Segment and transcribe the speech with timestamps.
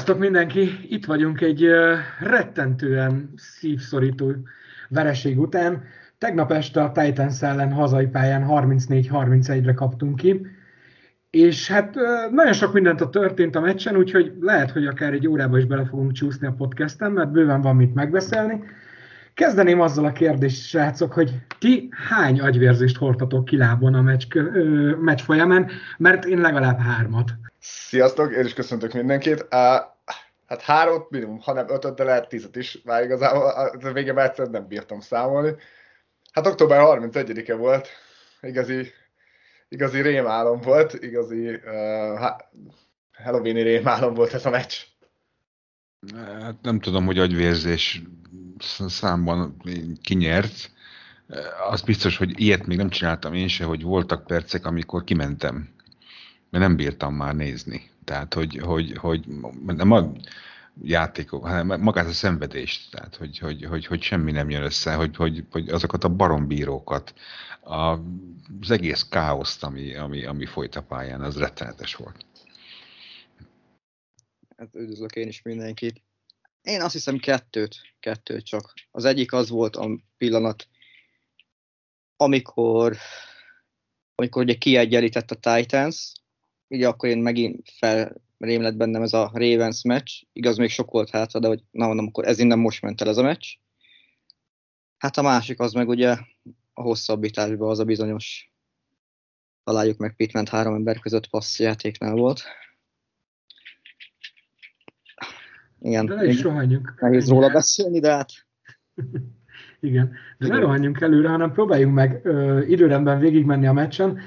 [0.00, 0.78] Sziasztok mindenki!
[0.88, 1.66] Itt vagyunk egy
[2.20, 4.32] rettentően szívszorító
[4.88, 5.82] vereség után.
[6.18, 10.46] Tegnap este a Titans ellen hazai pályán 34-31-re kaptunk ki,
[11.30, 11.94] és hát
[12.30, 15.84] nagyon sok mindent a történt a meccsen, úgyhogy lehet, hogy akár egy órába is bele
[15.84, 18.62] fogunk csúszni a podcasten, mert bőven van mit megbeszélni.
[19.34, 24.96] Kezdeném azzal a kérdést, srácok, hogy ti hány agyvérzést hordtatok ki lábon a meccs, ö,
[25.00, 27.30] meccs folyamán, mert én legalább hármat.
[27.62, 29.46] Sziasztok, én is köszöntök mindenkit.
[29.50, 29.58] Uh,
[30.50, 33.42] hát hármat minimum, hanem ötöt, de lehet tízet is, már igazából
[33.82, 35.54] a vége egyszer nem bírtam számolni.
[36.32, 37.88] Hát október 31-e volt,
[38.40, 38.92] igazi,
[39.68, 42.30] igazi rémálom volt, igazi uh,
[43.12, 44.76] Halloweeni rémálom volt ez a meccs.
[46.16, 48.02] Hát nem tudom, hogy agyvérzés
[48.86, 49.62] számban
[50.02, 50.70] kinyert.
[51.70, 55.74] Az biztos, hogy ilyet még nem csináltam én se, hogy voltak percek, amikor kimentem
[56.50, 57.90] mert nem bírtam már nézni.
[58.04, 59.26] Tehát, hogy, hogy, hogy
[59.66, 60.12] nem a
[60.82, 65.16] játékok, hanem magát a szenvedést, tehát, hogy, hogy, hogy, hogy semmi nem jön össze, hogy,
[65.16, 67.14] hogy, hogy azokat a barombírókat,
[67.60, 67.98] a,
[68.60, 72.26] az egész káoszt, ami, ami, ami folyt a pályán, az rettenetes volt.
[74.56, 76.02] Hát üdvözlök én is mindenkit.
[76.62, 78.72] Én azt hiszem kettőt, kettőt csak.
[78.90, 80.68] Az egyik az volt a pillanat,
[82.16, 82.96] amikor,
[84.14, 86.12] amikor ugye kiegyenlített a Titans,
[86.70, 91.10] ugye akkor én megint felrém lett bennem ez a Ravens meccs, igaz még sok volt
[91.10, 93.46] hátra, de hogy na mondom, akkor ez innen most ment el ez a meccs.
[94.98, 96.16] Hát a másik az meg ugye
[96.72, 98.50] a hosszabbításban az a bizonyos
[99.64, 102.42] találjuk meg Pitment három ember között passzjátéknál volt.
[105.80, 106.06] Igen.
[106.06, 106.94] De is rohanjunk.
[107.00, 108.30] Nehéz róla beszélni, de hát...
[109.80, 114.20] Igen, de ne rohanjunk előre, hanem próbáljunk meg ö, időrendben végigmenni a meccsen.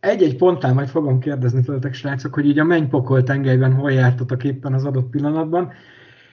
[0.00, 4.72] Egy-egy pontán majd fogom kérdezni tőletek, srácok, hogy így a mennypokol tengelyben hol jártatok éppen
[4.72, 5.72] az adott pillanatban.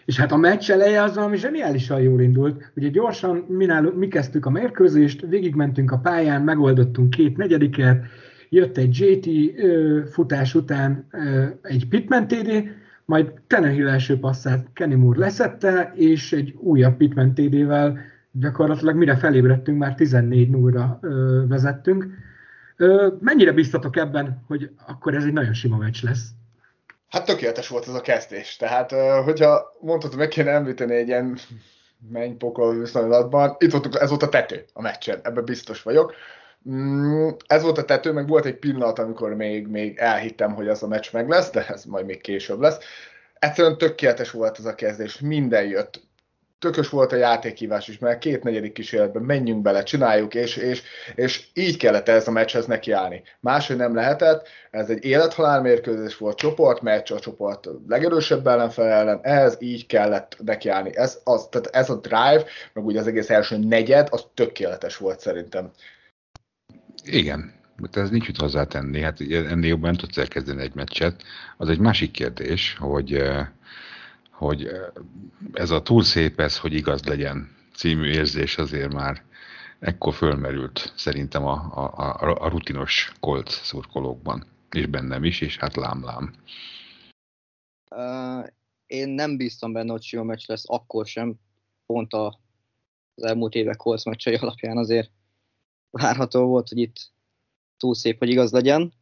[0.06, 2.72] És hát a meccs eleje az valami zseniálisan jól indult.
[2.76, 8.06] Ugye gyorsan mi, nálunk, mi kezdtük a mérkőzést, végigmentünk a pályán, megoldottunk két negyediket,
[8.50, 12.64] jött egy JT ö, futás után ö, egy Pitman TD,
[13.06, 17.98] majd Tenehill első passzát Kenny Moore leszette, és egy újabb Pitman TD-vel
[18.32, 21.00] gyakorlatilag mire felébredtünk, már 14 0
[21.48, 22.08] vezettünk
[23.20, 26.28] Mennyire biztatok ebben, hogy akkor ez egy nagyon sima meccs lesz?
[27.10, 28.56] Hát tökéletes volt ez a kezdés.
[28.56, 28.92] Tehát,
[29.24, 31.38] hogyha mondhatod, meg kéne említeni egy ilyen
[32.10, 36.14] mennypokol viszonylatban, itt voltunk, ez volt a tető a meccsen, ebben biztos vagyok.
[36.70, 40.84] Mm, ez volt a tető, meg volt egy pillanat, amikor még, még elhittem, hogy ez
[40.84, 42.78] a meccs meg lesz, de ez majd még később lesz.
[43.40, 46.04] Egyszerűen tökéletes volt ez a kezdés, minden jött
[46.60, 50.82] tökös volt a játékívás is, mert két negyedik kísérletben menjünk bele, csináljuk, és, és,
[51.16, 53.24] és így kellett ez a meccshez nekiállni.
[53.40, 59.58] Máshogy nem lehetett, ez egy élethalál mérkőzés volt, csoportmeccs, a csoport legerősebb ellenfel ellen, ez
[59.60, 60.98] így kellett nekiállni.
[60.98, 62.44] Ez, az, tehát ez a drive,
[62.74, 65.72] meg ugye az egész első negyed, az tökéletes volt szerintem.
[67.04, 67.54] Igen,
[67.92, 71.24] de ez nincs mit hozzátenni, hát ennél jobban nem tudsz elkezdeni egy meccset.
[71.58, 73.22] Az egy másik kérdés, hogy
[74.38, 74.70] hogy
[75.54, 79.24] ez a túl szép ez, hogy igaz legyen című érzés azért már
[79.80, 85.76] ekkor fölmerült szerintem a, a, a, a rutinos kolt szurkolókban, és bennem is, és hát
[85.76, 86.34] lám-lám.
[87.96, 88.48] Uh,
[88.86, 91.36] én nem bíztam benne, hogy sima meccs lesz, akkor sem,
[91.86, 92.40] pont a,
[93.16, 95.12] az elmúlt évek Colts meccsei alapján azért
[95.90, 97.12] várható volt, hogy itt
[97.78, 98.94] túl szép, hogy igaz legyen.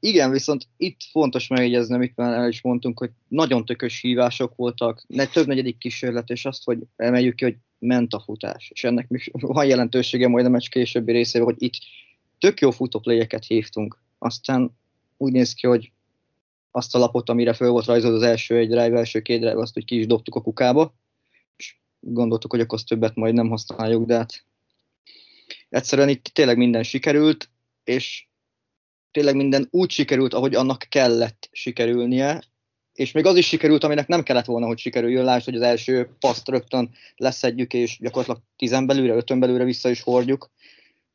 [0.00, 5.04] Igen, viszont itt fontos megjegyezni, amit már el is mondtunk, hogy nagyon tökös hívások voltak,
[5.06, 8.70] ne, több negyedik kísérlet, és azt, hogy emeljük ki, hogy ment a futás.
[8.74, 11.74] És ennek még van jelentősége majd a meccs későbbi részében, hogy itt
[12.38, 13.98] tök jó futópléjeket hívtunk.
[14.18, 14.76] Aztán
[15.16, 15.92] úgy néz ki, hogy
[16.70, 19.76] azt a lapot, amire föl volt rajzolva az első egy drive, első két drive, azt
[19.76, 20.94] úgy ki is dobtuk a kukába,
[21.56, 24.44] és gondoltuk, hogy akkor azt többet majd nem használjuk, de hát
[25.68, 27.50] egyszerűen itt tényleg minden sikerült,
[27.84, 28.28] és
[29.10, 32.40] tényleg minden úgy sikerült, ahogy annak kellett sikerülnie,
[32.94, 35.24] és még az is sikerült, aminek nem kellett volna, hogy sikerüljön.
[35.24, 40.02] Lásd, hogy az első paszt rögtön leszedjük, és gyakorlatilag tizen belőle, ötön belőle vissza is
[40.02, 40.50] hordjuk.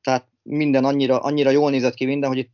[0.01, 2.51] Tehát minden annyira, annyira jól nézett ki minden, hogy itt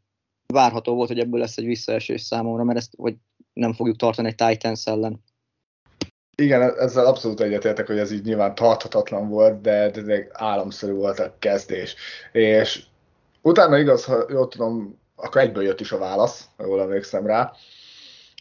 [0.48, 3.16] várható volt, hogy ebből lesz egy visszaesés számomra, mert ezt hogy
[3.54, 5.24] nem fogjuk tartani egy Titans ellen.
[6.36, 11.20] Igen, ezzel abszolút egyetértek, hogy ez így nyilván tarthatatlan volt, de ez egy államszerű volt
[11.20, 11.96] a kezdés.
[12.32, 12.84] És
[13.42, 17.52] utána igaz, ha jól tudom, akkor egyből jött is a válasz, jól emlékszem rá.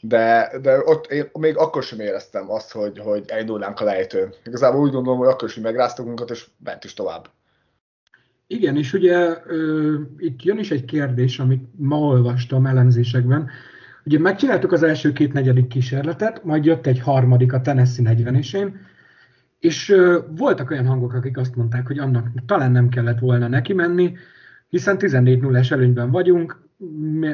[0.02, 4.34] De, de ott én még akkor sem éreztem azt, hogy, hogy elindulnánk a lejtőn.
[4.44, 7.28] Igazából úgy gondolom, hogy akkor is, megráztuk munkat, és bent is tovább.
[8.46, 13.50] Igen, és ugye ö, itt jön is egy kérdés, amit ma olvastam elemzésekben,
[14.04, 18.42] Ugye megcsináltuk az első két negyedik kísérletet, majd jött egy harmadik a Tennessee 40
[19.58, 23.72] és uh, voltak olyan hangok, akik azt mondták, hogy annak talán nem kellett volna neki
[23.72, 24.16] menni,
[24.68, 26.68] hiszen 14 0 előnyben vagyunk,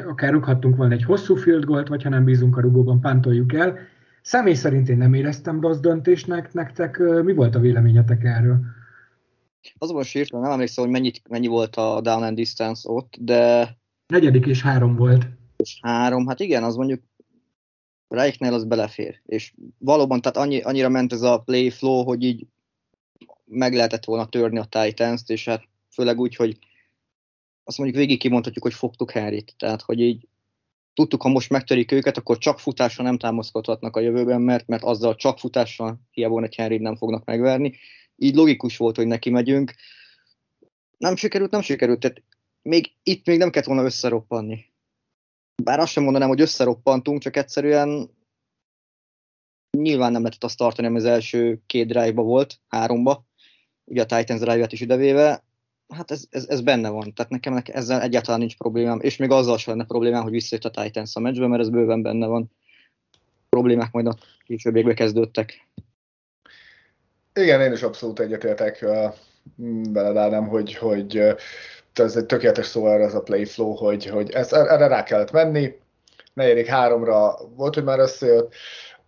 [0.07, 3.77] akár rúghattunk volna egy hosszú field goalt, vagy ha nem bízunk a rugóban, pántoljuk el.
[4.21, 8.59] Személy szerint én nem éreztem rossz döntésnek, nektek mi volt a véleményetek erről?
[9.77, 13.75] Az most írtam, nem emlékszem, hogy mennyit, mennyi volt a down and distance ott, de...
[14.07, 15.27] Negyedik és három volt.
[15.57, 17.01] És három, hát igen, az mondjuk
[18.07, 19.21] Reichnél az belefér.
[19.25, 22.47] És valóban, tehát annyi, annyira ment ez a play flow, hogy így
[23.45, 26.57] meg lehetett volna törni a Titans-t, és hát főleg úgy, hogy
[27.67, 29.53] azt mondjuk végig kimondhatjuk, hogy fogtuk Harryt.
[29.57, 30.27] Tehát, hogy így
[30.93, 35.15] tudtuk, ha most megtörik őket, akkor csak futással nem támaszkodhatnak a jövőben, mert, mert azzal
[35.15, 37.75] csak futással hiába egy Henry nem fognak megverni.
[38.15, 39.73] Így logikus volt, hogy neki megyünk.
[40.97, 41.99] Nem sikerült, nem sikerült.
[41.99, 42.23] Tehát
[42.61, 44.65] még itt még nem kellett volna összeroppanni.
[45.63, 48.09] Bár azt sem mondanám, hogy összeroppantunk, csak egyszerűen
[49.77, 53.25] nyilván nem lehetett azt tartani, ami az első két drive-ba volt, háromba,
[53.83, 55.46] ugye a Titans drive-et is idevéve,
[55.93, 59.57] hát ez, ez, ez, benne van, tehát nekem ezzel egyáltalán nincs problémám, és még azzal
[59.57, 62.51] sem lenne problémám, hogy visszajött a Titans a meccsbe, mert ez bőven benne van.
[63.49, 65.67] Problémák majd a későbbiekbe kezdődtek.
[67.33, 68.79] Igen, én is abszolút egyetértek
[69.91, 71.35] veled, Ádám, hogy, hogy
[71.93, 75.31] ez egy tökéletes szó erre az a play flow, hogy, hogy ez, erre rá kellett
[75.31, 75.75] menni.
[76.33, 78.53] Negyedik háromra volt, hogy már összejött.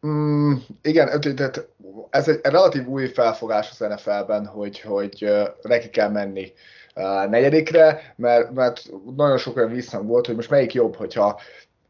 [0.07, 1.67] Mm, igen, tehát
[2.09, 5.31] ez egy relatív új felfogás az NFL-ben, hogy, hogy
[5.61, 6.51] neki kell menni
[6.93, 11.39] a negyedikre, mert, mert nagyon sok olyan visszhang volt, hogy most melyik jobb, hogyha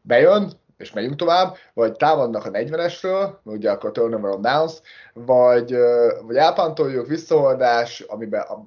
[0.02, 4.72] bejön, és megyünk tovább, vagy támadnak a 40-esről, ugye akkor turnover on downs,
[5.12, 5.76] vagy,
[6.26, 8.66] vagy elpantoljuk, visszaoldás, amiben a,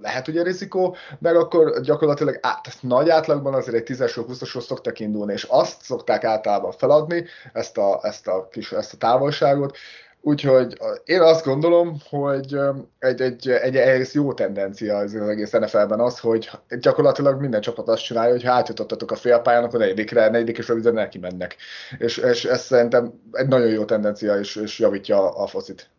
[0.00, 5.32] lehet ugye rizikó, meg akkor gyakorlatilag át, nagy átlagban azért egy 10-es 20-asról szoktak indulni,
[5.32, 9.76] és azt szokták általában feladni, ezt a, ezt a, kis, ezt a távolságot,
[10.24, 12.58] Úgyhogy én azt gondolom, hogy
[12.98, 17.88] egy, egy, egy egész jó tendencia az, az egész NFL-ben az, hogy gyakorlatilag minden csapat
[17.88, 21.56] azt csinálja, hogy ha átjutottatok a félpályán, akkor negyedikre, negyedik és röviden neki mennek.
[21.98, 25.90] És, és ez szerintem egy nagyon jó tendencia, és, és javítja a, focit.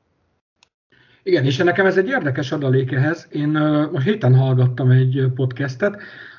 [1.23, 3.27] Igen, és nekem ez egy érdekes adalék ehhez.
[3.31, 3.55] Én
[3.93, 5.97] a héten hallgattam egy podcastet,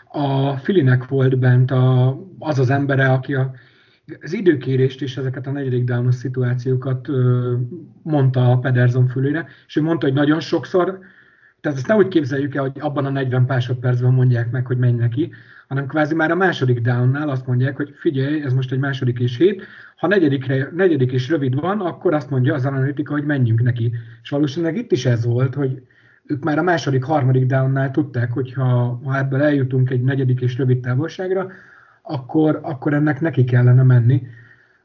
[0.09, 3.55] a Filinek volt bent a, az az embere, aki a
[4.21, 7.09] az időkérést és ezeket a negyedik down szituációkat
[8.03, 10.99] mondta a Pederson fülére, és ő mondta, hogy nagyon sokszor,
[11.61, 15.33] tehát ezt úgy képzeljük el, hogy abban a 40 másodpercben mondják meg, hogy menj neki,
[15.69, 19.37] hanem kvázi már a második downnál azt mondják, hogy figyelj, ez most egy második és
[19.37, 19.63] hét,
[19.97, 23.93] ha negyedikre, negyedik és rövid van, akkor azt mondja az analitika, hogy menjünk neki.
[24.23, 25.83] És valószínűleg itt is ez volt, hogy
[26.27, 30.59] ők már a második, harmadik downnál tudták, hogy ha, ha ebből eljutunk egy negyedik és
[30.59, 31.51] rövid távolságra,
[32.07, 34.23] akkor, akkor ennek neki kellene menni.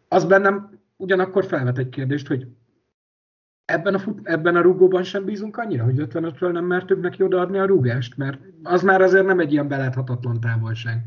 [0.08, 2.48] Az bennem ugyanakkor felvet egy kérdést, hogy
[3.66, 7.58] ebben a, fut, ebben a rúgóban sem bízunk annyira, hogy 55-ről nem mertük neki odaadni
[7.58, 11.04] a rúgást, mert az már azért nem egy ilyen beláthatatlan távolság.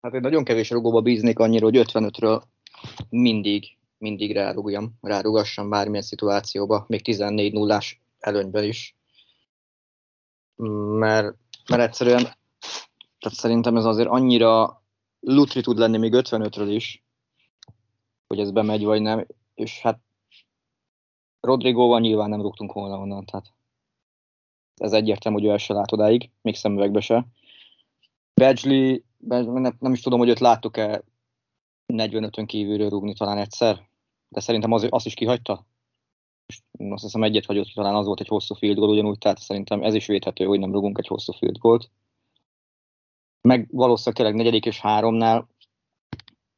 [0.00, 2.42] Hát én nagyon kevés rúgóba bíznék annyira, hogy 55-ről
[3.08, 3.64] mindig,
[3.98, 8.96] mindig rárúgjam, rárugassam bármilyen szituációba, még 14 nullás előnyben is.
[10.98, 11.34] Mert,
[11.70, 12.22] mert egyszerűen,
[13.18, 14.82] tehát szerintem ez azért annyira
[15.28, 17.04] Lutri tud lenni még 55-ről is,
[18.26, 20.00] hogy ez bemegy vagy nem, és hát
[21.40, 23.52] Rodrigóval nyilván nem rúgtunk volna onnan, tehát
[24.74, 27.26] ez egyértelmű, hogy ő el se lát odáig, még szemüvegbe se.
[28.34, 29.02] Badgley,
[29.78, 31.02] nem, is tudom, hogy őt láttuk-e
[31.92, 33.88] 45-ön kívülről rúgni talán egyszer,
[34.28, 35.66] de szerintem az, azt is kihagyta.
[36.78, 39.94] Azt hiszem egyet hagyott, talán az volt egy hosszú field goal ugyanúgy, tehát szerintem ez
[39.94, 41.90] is védhető, hogy nem rugunk egy hosszú field goalt
[43.40, 45.48] meg valószínűleg negyedik és háromnál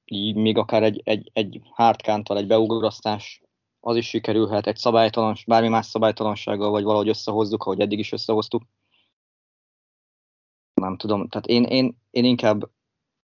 [0.05, 3.43] így még akár egy, egy, egy hardkántal, egy beugrasztás
[3.81, 8.63] az is sikerülhet, egy szabálytalan, bármi más szabálytalansággal, vagy valahogy összehozzuk, ahogy eddig is összehoztuk.
[10.75, 12.71] Nem tudom, tehát én, én, én inkább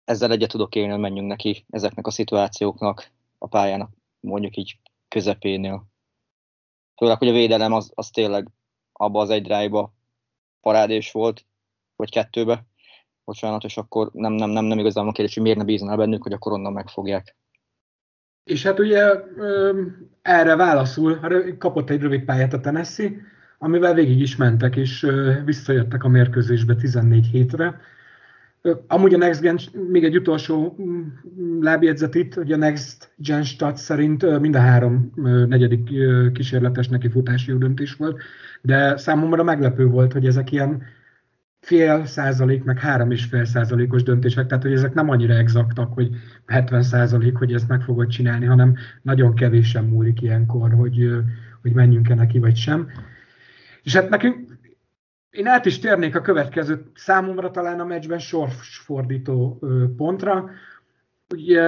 [0.05, 3.91] ezzel egyet tudok élni, hogy menjünk neki ezeknek a szituációknak a pályának,
[4.21, 4.79] mondjuk így
[5.09, 5.87] közepénél.
[6.97, 8.49] Főleg, hogy a védelem az, az tényleg
[8.93, 9.91] abba az egy drive
[10.61, 11.47] parádés volt,
[11.97, 12.67] vagy kettőbe,
[13.25, 16.23] bocsánat, és akkor nem, nem, nem, nem igazán van kérdés, hogy miért ne bíznál bennük,
[16.23, 17.37] hogy akkor onnan megfogják.
[18.45, 19.11] És hát ugye
[20.23, 21.21] erre válaszul
[21.59, 23.11] kapott egy rövid pályát a Tennessee,
[23.59, 25.07] amivel végig is mentek, és
[25.45, 27.81] visszajöttek a mérkőzésbe 14 hétre.
[28.87, 33.77] Amúgy a Next Gen, még egy utolsó mm, lábjegyzet itt, hogy a Next Gen Stat
[33.77, 35.13] szerint mind a három
[35.49, 35.91] negyedik
[36.33, 38.23] kísérletes neki futási döntés volt,
[38.61, 40.83] de számomra meglepő volt, hogy ezek ilyen
[41.63, 46.11] fél százalék, meg három és fél százalékos döntések, tehát hogy ezek nem annyira exaktak, hogy
[46.47, 51.11] 70 százalék, hogy ezt meg fogod csinálni, hanem nagyon kevésen múlik ilyenkor, hogy,
[51.63, 52.91] hogy menjünk-e neki, vagy sem.
[53.83, 54.59] És hát nekünk,
[55.31, 59.59] én át is térnék a következő számomra talán a meccsben sorsfordító
[59.97, 60.51] pontra.
[61.35, 61.63] Ugye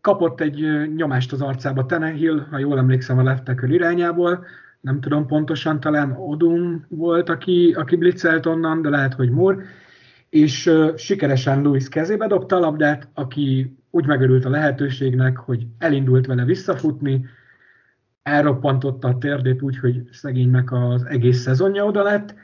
[0.00, 4.44] kapott egy nyomást az arcába Tenehill, ha jól emlékszem a left irányából,
[4.80, 9.64] nem tudom pontosan, talán Odum volt, aki, aki blitzelt onnan, de lehet, hogy Moore,
[10.28, 16.26] és uh, sikeresen Louis kezébe dobta a labdát, aki úgy megörült a lehetőségnek, hogy elindult
[16.26, 17.24] vele visszafutni,
[18.22, 22.34] elroppantotta a térdét úgy, hogy szegénynek az egész szezonja oda lett,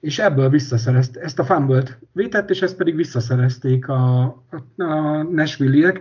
[0.00, 6.00] és ebből visszaszerezte, ezt a fumble vétett, és ezt pedig visszaszerezték a, a, a Nashville-iek.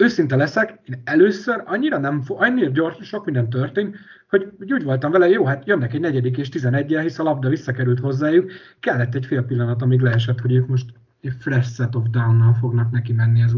[0.00, 3.96] Őszinte leszek, én először annyira nem, annyira gyors, sok minden történt,
[4.28, 8.00] hogy úgy voltam vele, jó, hát jönnek egy negyedik és tizenegyel, hisz a labda visszakerült
[8.00, 10.86] hozzájuk, kellett egy fél pillanat, amíg leesett, hogy ők most
[11.20, 13.52] egy fresh set of down-nal fognak neki menni ez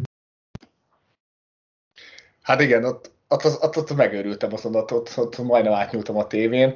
[2.43, 6.27] Hát igen, ott, ott, ott, ott, ott megőrültem, azt mondott, ott, ott majdnem átnyúltam a
[6.27, 6.75] tévén.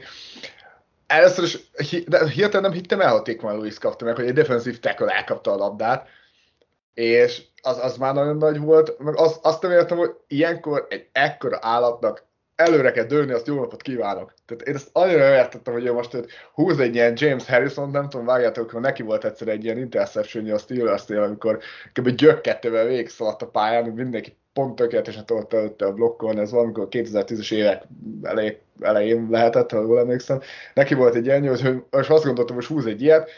[1.06, 1.58] Először is
[2.34, 5.56] hirtelen nem hittem el, hogy Tikman Lewis kapta meg, hogy egy defensív tackle elkapta a
[5.56, 6.08] labdát,
[6.94, 11.08] és az, az már nagyon nagy volt, meg az, azt nem értem, hogy ilyenkor egy
[11.12, 14.34] ekkora állatnak előre kell dőlni, azt jó napot kívánok.
[14.46, 18.08] Tehát én ezt annyira értettem, hogy ő most őt húz egy ilyen James Harrison, nem
[18.08, 21.58] tudom, vágjátok, hogy neki volt egyszer egy ilyen interception a steelers amikor
[21.92, 22.08] kb.
[22.08, 27.82] gyökkettővel végigszaladt a pályán, mindenki pont tökéletesen tolta előtte a blokkon, ez valamikor 2010-es évek
[28.22, 30.40] elej, elején lehetett, ha jól emlékszem.
[30.74, 33.30] Neki volt egy ilyen, hogy most azt gondoltam, hogy húz egy ilyet,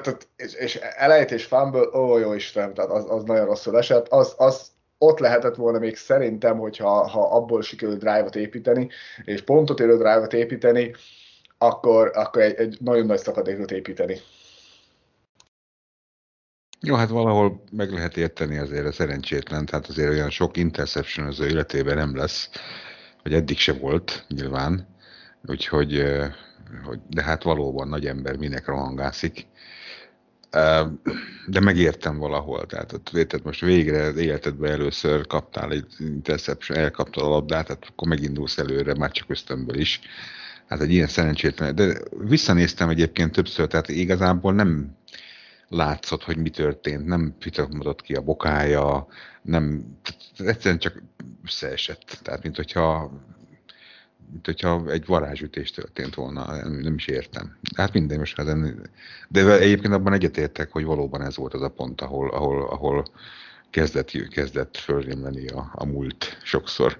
[0.00, 4.08] tehát, és, és elejtés fumble, ó, jó Isten, tehát az, az nagyon rosszul esett.
[4.08, 8.88] Az, az ott lehetett volna még szerintem, hogyha ha abból sikerült drive-ot építeni,
[9.24, 10.94] és pontot érő drive-ot építeni,
[11.58, 14.16] akkor, akkor egy, egy nagyon nagy szakadékot építeni.
[16.80, 21.40] Jó, hát valahol meg lehet érteni azért a szerencsétlen, tehát azért olyan sok interception az
[21.40, 22.50] ő életében nem lesz,
[23.22, 24.96] hogy eddig se volt nyilván,
[25.46, 26.02] úgyhogy
[26.84, 29.46] hogy, de hát valóban nagy ember minek rohangászik.
[31.46, 37.66] De megértem valahol, tehát érted, most végre életedben először kaptál egy interception, elkaptad a labdát,
[37.66, 40.00] tehát akkor megindulsz előre, már csak ösztönből is.
[40.66, 44.96] Hát egy ilyen szerencsétlen, de visszanéztem egyébként többször, tehát igazából nem
[45.68, 49.06] látszott, hogy mi történt, nem fitatodott ki a bokája,
[49.42, 49.84] nem,
[50.38, 51.02] egyszerűen csak
[51.44, 52.18] összeesett.
[52.22, 53.12] Tehát, mint hogyha
[54.32, 57.56] mint hogyha egy varázsütés történt volna, nem, is értem.
[57.76, 58.42] Hát minden most
[59.28, 63.04] de egyébként abban egyetértek, hogy valóban ez volt az a pont, ahol, ahol, ahol
[63.70, 66.96] kezdett, kezdett fölrémleni a, a múlt sokszor.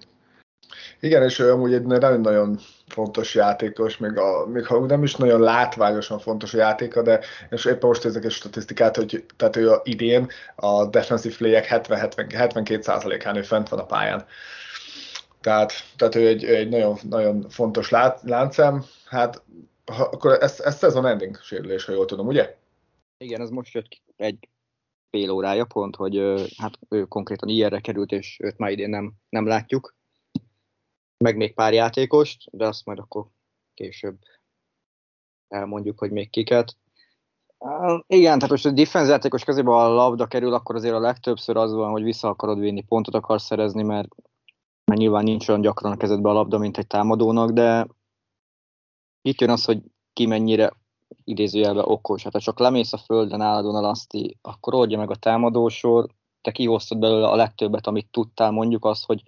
[1.00, 2.58] Igen, és ő amúgy egy nagyon-nagyon
[2.88, 7.20] fontos játékos, még, a, még ha nem is nagyon látványosan fontos a játéka, de
[7.50, 13.36] és éppen most ezek a statisztikát, hogy tehát ő a idén a defensive play-ek 70-72%-án
[13.36, 14.24] ő fent van a pályán.
[15.42, 17.90] Tehát, tehát ő egy, egy nagyon, nagyon fontos
[18.22, 18.84] láncem.
[19.04, 19.42] Hát
[19.84, 22.56] ha, akkor ez, ez szezon ending sérülés, ha jól tudom, ugye?
[23.18, 24.48] Igen, ez most jött egy
[25.10, 26.16] fél órája pont, hogy
[26.56, 29.94] hát ő konkrétan ilyenre került, és őt már idén nem, nem látjuk
[31.22, 33.26] meg még pár játékost, de azt majd akkor
[33.74, 34.18] később
[35.48, 36.76] elmondjuk, hogy még kiket.
[38.06, 41.72] Igen, tehát most a defense játékos közében a labda kerül, akkor azért a legtöbbször az
[41.72, 44.08] van, hogy vissza akarod vinni, pontot akarsz szerezni, mert,
[44.84, 47.86] mert nyilván nincs olyan gyakran a kezedbe a labda, mint egy támadónak, de
[49.22, 50.72] itt jön az, hogy ki mennyire
[51.24, 52.22] idézőjelben okos.
[52.22, 56.06] Hát ha csak lemész a földön állandóan a laszti, akkor oldja meg a támadósor,
[56.40, 59.22] te kihoztad belőle a legtöbbet, amit tudtál, mondjuk azt, hogy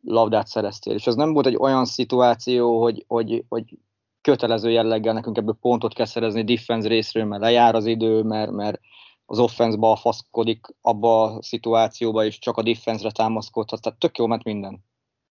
[0.00, 0.94] labdát szereztél.
[0.94, 3.78] És ez nem volt egy olyan szituáció, hogy, hogy, hogy
[4.20, 8.80] kötelező jelleggel nekünk ebből pontot kell szerezni defense részről, mert lejár az idő, mert, mert
[9.30, 13.80] az offense-ba faszkodik abba a szituációba, és csak a defense-re támaszkodhat.
[13.82, 14.84] Tehát tök jó ment minden.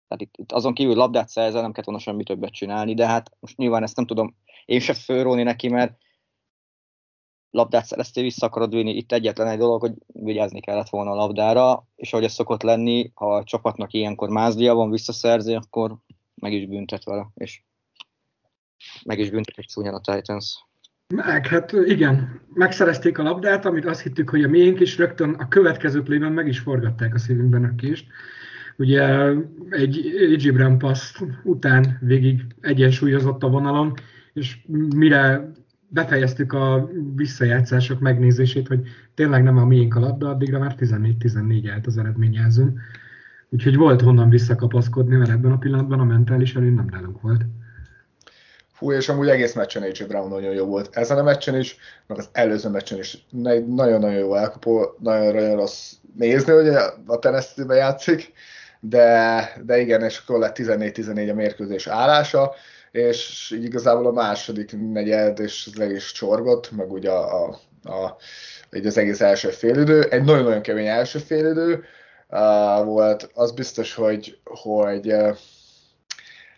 [0.09, 3.31] Tehát itt, itt azon kívül labdát szerzel, nem kellett volna semmi többet csinálni, de hát
[3.41, 5.99] most nyilván ezt nem tudom én se fölróni neki, mert
[7.51, 8.97] labdát szereztél, vissza akarod vinni.
[8.97, 13.11] Itt egyetlen egy dolog, hogy vigyázni kellett volna a labdára, és ahogy ez szokott lenni,
[13.15, 15.97] ha a csapatnak ilyenkor mázdia van, visszaszerzi, akkor
[16.35, 17.63] meg is büntet vele, és
[19.05, 20.66] meg is büntet egy a Titans.
[21.15, 25.49] Meg, hát igen, megszerezték a labdát, amit azt hittük, hogy a miénk is rögtön a
[25.49, 28.07] következő playben meg is forgatták a szívünkben a kést.
[28.77, 29.33] Ugye
[29.71, 33.93] egy Gibran passz után végig egyensúlyozott a vonalon,
[34.33, 34.59] és
[34.97, 35.53] mire
[35.89, 38.81] befejeztük a visszajátszások megnézését, hogy
[39.15, 42.79] tényleg nem a miénk a labda, addigra már 14-14 állt az eredményjelzőn.
[43.49, 47.45] Úgyhogy volt honnan visszakapaszkodni, mert ebben a pillanatban a mentális előny nem nálunk volt.
[48.77, 50.97] Fú, és amúgy egész meccsen AJ Brown nagyon jó volt.
[50.97, 53.27] Ezen a meccsen is, meg az előző meccsen is
[53.67, 56.69] nagyon-nagyon jó elkapó, nagyon-nagyon rossz nézni, hogy
[57.07, 58.33] a tennessee játszik,
[58.81, 62.55] de, de igen, és akkor lett 14-14 a mérkőzés állása,
[62.91, 67.59] és így igazából a második negyed, és az egész csorgott, meg ugye a, a,
[67.91, 68.17] a
[68.73, 70.03] így az egész első félidő.
[70.03, 71.85] Egy nagyon-nagyon kemény első félidő
[72.29, 75.37] uh, volt, az biztos, hogy, hogy uh,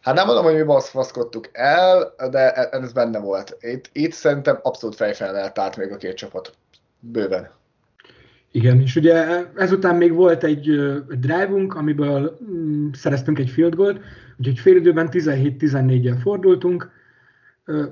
[0.09, 3.57] Hát nem mondom, hogy mi baszfaszkodtuk el, de e- ez benne volt.
[3.61, 6.55] Itt, itt szerintem abszolút fejfel eltárt még a két csapat.
[7.01, 7.51] Bőven.
[8.51, 10.63] Igen, és ugye ezután még volt egy
[11.09, 14.01] drive-unk, amiből mm, szereztünk egy field goal
[14.39, 16.91] úgyhogy fél időben 17-14-jel fordultunk.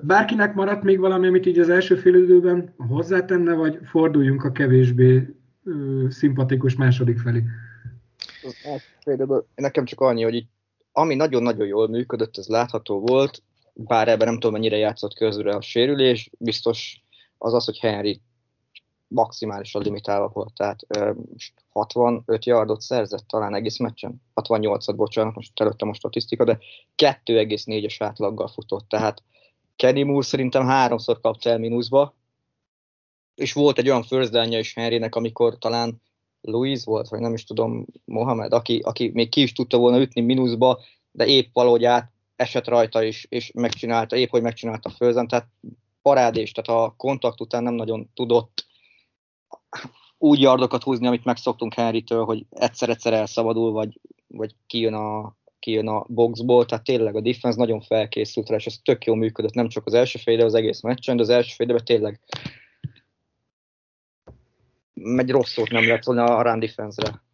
[0.00, 5.34] Bárkinek maradt még valami, amit így az első fél időben hozzátenne, vagy forduljunk a kevésbé
[6.08, 7.42] szimpatikus második felé?
[9.54, 10.46] nekem csak annyi, hogy így,
[10.98, 15.60] ami nagyon-nagyon jól működött, ez látható volt, bár ebben nem tudom, mennyire játszott közre a
[15.60, 17.02] sérülés, biztos
[17.38, 18.20] az az, hogy Henry
[19.08, 20.86] maximálisan limitálva volt, tehát
[21.72, 26.58] 65 yardot szerzett talán egész meccsen, 68-at, bocsánat, most előttem a statisztika, de
[26.96, 29.22] 2,4-es átlaggal futott, tehát
[29.76, 32.14] Kenny Moore szerintem háromszor kapta el mínuszba,
[33.34, 36.00] és volt egy olyan first is Henrynek, amikor talán
[36.46, 40.20] Louis volt, vagy nem is tudom, Mohamed, aki, aki még ki is tudta volna ütni
[40.20, 45.28] mínuszba, de épp valahogy át esett rajta is, és megcsinálta, épp hogy megcsinálta a főzen,
[45.28, 45.48] tehát
[46.02, 48.66] parádés, tehát a kontakt után nem nagyon tudott
[50.18, 56.04] úgy yardokat húzni, amit megszoktunk Henrytől, hogy egyszer-egyszer elszabadul, vagy, vagy kijön, a, kijön a
[56.08, 59.86] boxból, tehát tényleg a defense nagyon felkészült rá, és ez tök jó működött, nem csak
[59.86, 62.20] az első fél az egész meccsen, de az első fél tényleg
[65.00, 67.24] megy rossz szót nem lett volna a run defense-re.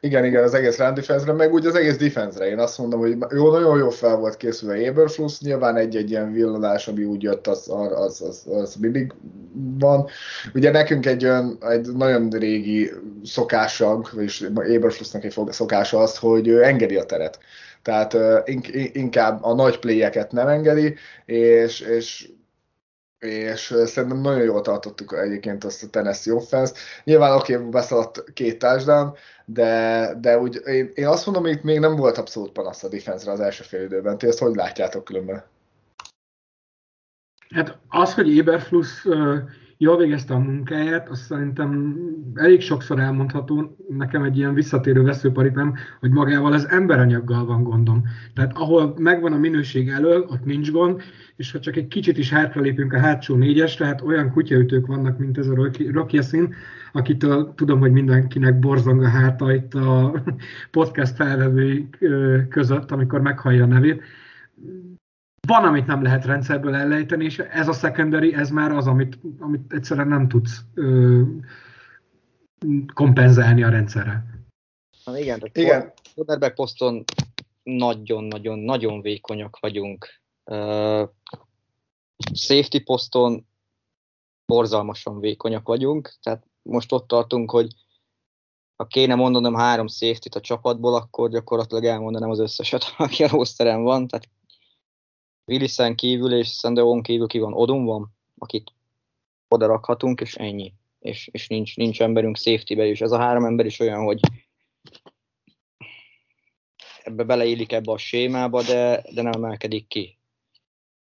[0.00, 2.46] Igen, igen, az egész run defense meg úgy az egész defense-re.
[2.46, 6.88] Én azt mondom, hogy jó, nagyon jó fel volt készülve Eberfluss, nyilván egy-egy ilyen villanás,
[6.88, 9.12] ami úgy jött, az, az, az, az mindig
[9.78, 10.06] van.
[10.54, 12.90] Ugye nekünk egy olyan, egy nagyon régi
[13.24, 17.38] szokásunk, vagyis Eberflussnak egy szokása az, hogy engedi a teret.
[17.82, 18.16] Tehát
[18.92, 22.28] inkább a nagy pléjeket nem engedi, és, és
[23.18, 26.74] és szerintem nagyon jól tartottuk egyébként azt a Tennessee offense
[27.04, 31.62] Nyilván oké, okay, beszaladt két touchdown, de, de úgy, én, én azt mondom, hogy itt
[31.62, 34.18] még nem volt abszolút panasz a defense az első fél időben.
[34.18, 35.44] Ti ezt hogy látjátok különben?
[37.54, 39.04] Hát az, hogy Eberfluss
[39.78, 41.96] jól végezte a munkáját, azt szerintem
[42.34, 48.02] elég sokszor elmondható, nekem egy ilyen visszatérő veszőparipám, hogy magával az emberanyaggal van gondom.
[48.34, 51.02] Tehát ahol megvan a minőség elől, ott nincs gond,
[51.36, 55.38] és ha csak egy kicsit is lépünk a hátsó négyesre, hát olyan kutyaütők vannak, mint
[55.38, 56.54] ez a Rocky szín,
[56.92, 60.22] akitől tudom, hogy mindenkinek borzong a háta itt a
[60.70, 61.88] podcast felvevői
[62.48, 64.02] között, amikor meghallja a nevét
[65.46, 69.72] van, amit nem lehet rendszerből ellejteni, és ez a secondary, ez már az, amit, amit
[69.72, 71.22] egyszerűen nem tudsz ö,
[72.94, 74.24] kompenzálni a rendszerre.
[75.04, 75.92] Na igen, igen.
[76.14, 77.04] quarterback poszton
[77.62, 80.08] nagyon-nagyon-nagyon vékonyak vagyunk.
[80.44, 81.08] Uh,
[82.32, 83.46] safety poszton
[84.46, 87.68] borzalmasan vékonyak vagyunk, tehát most ott tartunk, hogy
[88.76, 93.82] ha kéne mondanom három safety a csapatból, akkor gyakorlatilag elmondanám az összeset, aki a rosterem
[93.82, 94.28] van, tehát
[95.46, 98.72] Willisen kívül és Sandeon kívül ki van, Odom van, akit
[99.48, 100.74] oda rakhatunk, és ennyi.
[100.98, 104.20] És, és nincs, nincs emberünk safety-be, és ez a három ember is olyan, hogy
[107.02, 110.18] ebbe beleillik ebbe a sémába, de, de nem emelkedik ki.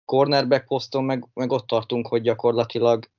[0.06, 3.10] Cornerback poszton meg, meg ott tartunk, hogy gyakorlatilag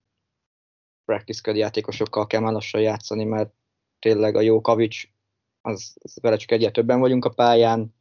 [1.05, 3.55] practice játékosokkal kell már lassan játszani, mert
[3.99, 5.09] tényleg a jó kavics,
[5.61, 7.95] az, az vele csak egyet többen vagyunk a pályán,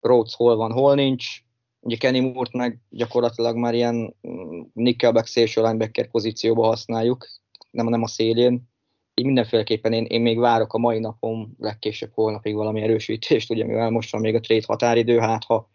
[0.00, 1.42] Rhodes hol van, hol nincs,
[1.84, 7.28] Ugye Kenny Moore-t meg gyakorlatilag már ilyen mm, nickelback szélső linebacker pozícióba használjuk,
[7.70, 8.70] nem, nem a szélén.
[9.14, 13.90] Így mindenféleképpen én, én még várok a mai napon, legkésőbb holnapig valami erősítést, ugye mivel
[13.90, 15.70] most van még a trade határidő, hát ha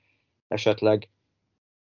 [0.48, 1.10] esetleg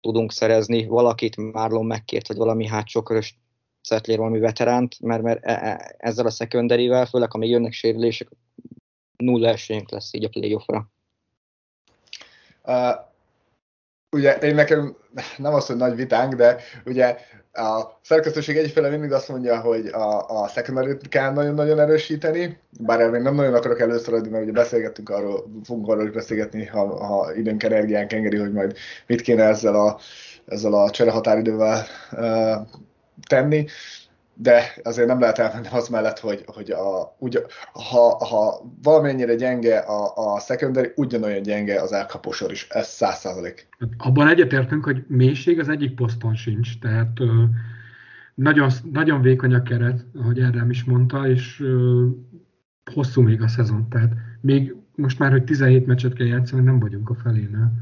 [0.01, 3.41] tudunk szerezni valakit, Marlon megkért, vagy valami hátsó körös
[3.83, 8.29] Szetlér valami veteránt, mert, mert e, e, ezzel a secondary főleg ha még jönnek sérülések,
[9.17, 10.91] nulla esélyünk lesz így a playoffra.
[14.13, 14.97] Ugye én nekem
[15.37, 17.17] nem az, hogy nagy vitánk, de ugye
[17.53, 23.13] a szerkesztőség egyféle mindig azt mondja, hogy a, a secondary kell nagyon-nagyon erősíteni, bár erről
[23.13, 27.35] még nem nagyon akarok előszaladni, mert ugye beszélgettünk arról, fogunk arról is beszélgetni, ha, ha
[27.35, 29.99] időnk energiánk engedi, hogy majd mit kéne ezzel a,
[30.47, 32.67] ezzel a cserehatáridővel uh,
[33.29, 33.67] tenni.
[34.35, 39.79] De azért nem lehet elmenni az mellett, hogy, hogy a, úgy, ha, ha valamennyire gyenge
[39.79, 43.69] a, a secondary, ugyanolyan gyenge az elkaposor is, ez száz százalék.
[43.97, 47.43] Abban egyetértünk, hogy mélység az egyik poszton sincs, tehát ö,
[48.35, 52.07] nagyon, nagyon vékony a keret, ahogy Erdem is mondta, és ö,
[52.95, 57.11] hosszú még a szezon, tehát még most már, hogy 17 meccset kell játszani, nem vagyunk
[57.11, 57.73] a felénél.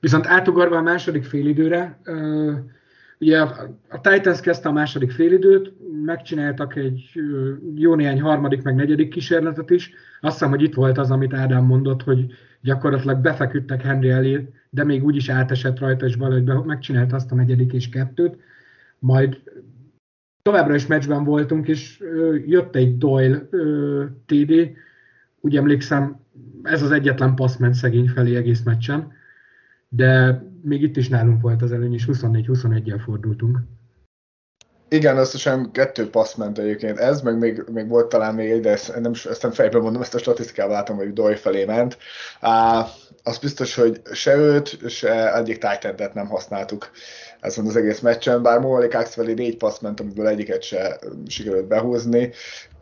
[0.00, 2.52] Viszont átugorva a második félidőre, ö,
[3.20, 3.40] Ugye
[3.88, 5.72] a Titans kezdte a második félidőt,
[6.04, 7.10] megcsináltak egy
[7.74, 9.90] jó néhány harmadik, meg negyedik kísérletet is.
[10.20, 12.26] Azt hiszem, hogy itt volt az, amit Ádám mondott, hogy
[12.60, 17.34] gyakorlatilag befeküdtek Henry elé, de még úgy is átesett rajta, és valahogy megcsinálta azt a
[17.34, 18.36] negyedik és kettőt.
[18.98, 19.42] Majd
[20.42, 22.02] továbbra is meccsben voltunk, és
[22.46, 23.48] jött egy Doyle
[24.26, 24.70] TD,
[25.40, 26.20] úgy emlékszem,
[26.62, 29.12] ez az egyetlen passz ment szegény felé egész meccsen,
[29.88, 33.58] de még itt is nálunk volt az előny, és 24-21-jel fordultunk.
[34.90, 38.70] Igen, összesen kettő passz ment egyébként ez, meg még, még volt talán még egy, de
[38.70, 41.98] ezt nem, ezt nem fejben mondom, ezt a statisztikában látom, hogy Doy felé ment.
[42.42, 42.88] Uh,
[43.22, 46.90] az biztos, hogy se őt, se egyik titan nem használtuk
[47.40, 52.30] ezen az egész meccsen, bár Cox felé négy passz ment, amiből egyiket se sikerült behúzni.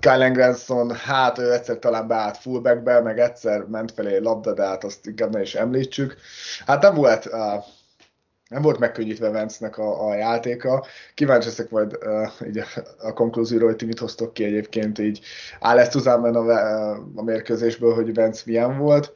[0.07, 4.85] Kylen Granson, hát ő egyszer talán beállt fullbackbe, meg egyszer ment felé labda, de hát
[4.85, 6.16] azt inkább ne is említsük.
[6.66, 7.64] Hát nem volt uh,
[8.49, 10.87] nem volt megkönnyítve Vance-nek a, a játéka.
[11.14, 12.66] Kíváncsi leszek majd uh, így a,
[12.99, 15.21] a konklúzióra, hogy ti mit hoztok ki egyébként így
[15.61, 16.12] áll ezt a,
[17.14, 19.15] a mérkőzésből, hogy Vance milyen volt.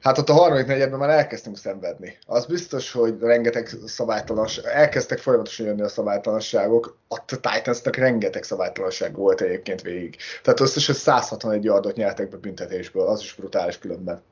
[0.00, 2.18] Hát ott a harmadik negyedben már elkezdtünk szenvedni.
[2.26, 9.40] Az biztos, hogy rengeteg szabálytalanság, elkezdtek folyamatosan jönni a szabálytalanságok, a Titansnak rengeteg szabálytalanság volt
[9.40, 10.16] egyébként végig.
[10.42, 14.22] Tehát összesen 161 yardot nyertek be büntetésből, az is brutális különben.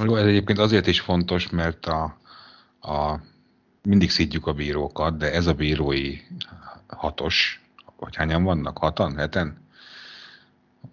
[0.00, 2.16] Ez egyébként azért is fontos, mert a,
[2.80, 3.20] a,
[3.82, 6.16] mindig szidjuk a bírókat, de ez a bírói
[6.86, 7.62] hatos,
[7.98, 8.78] vagy hányan vannak?
[8.78, 9.16] Hatan?
[9.16, 9.66] Heten?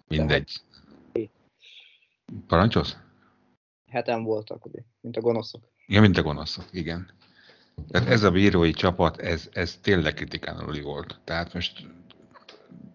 [0.08, 0.60] Mindegy.
[2.46, 2.96] Parancsolsz?
[3.86, 5.62] Heten voltak, ugye, mint a gonoszok.
[5.86, 7.10] Ja, mint a gonoszok, igen.
[7.88, 11.20] Tehát ez a bírói csapat, ez, ez tényleg kritikán volt.
[11.24, 11.86] Tehát most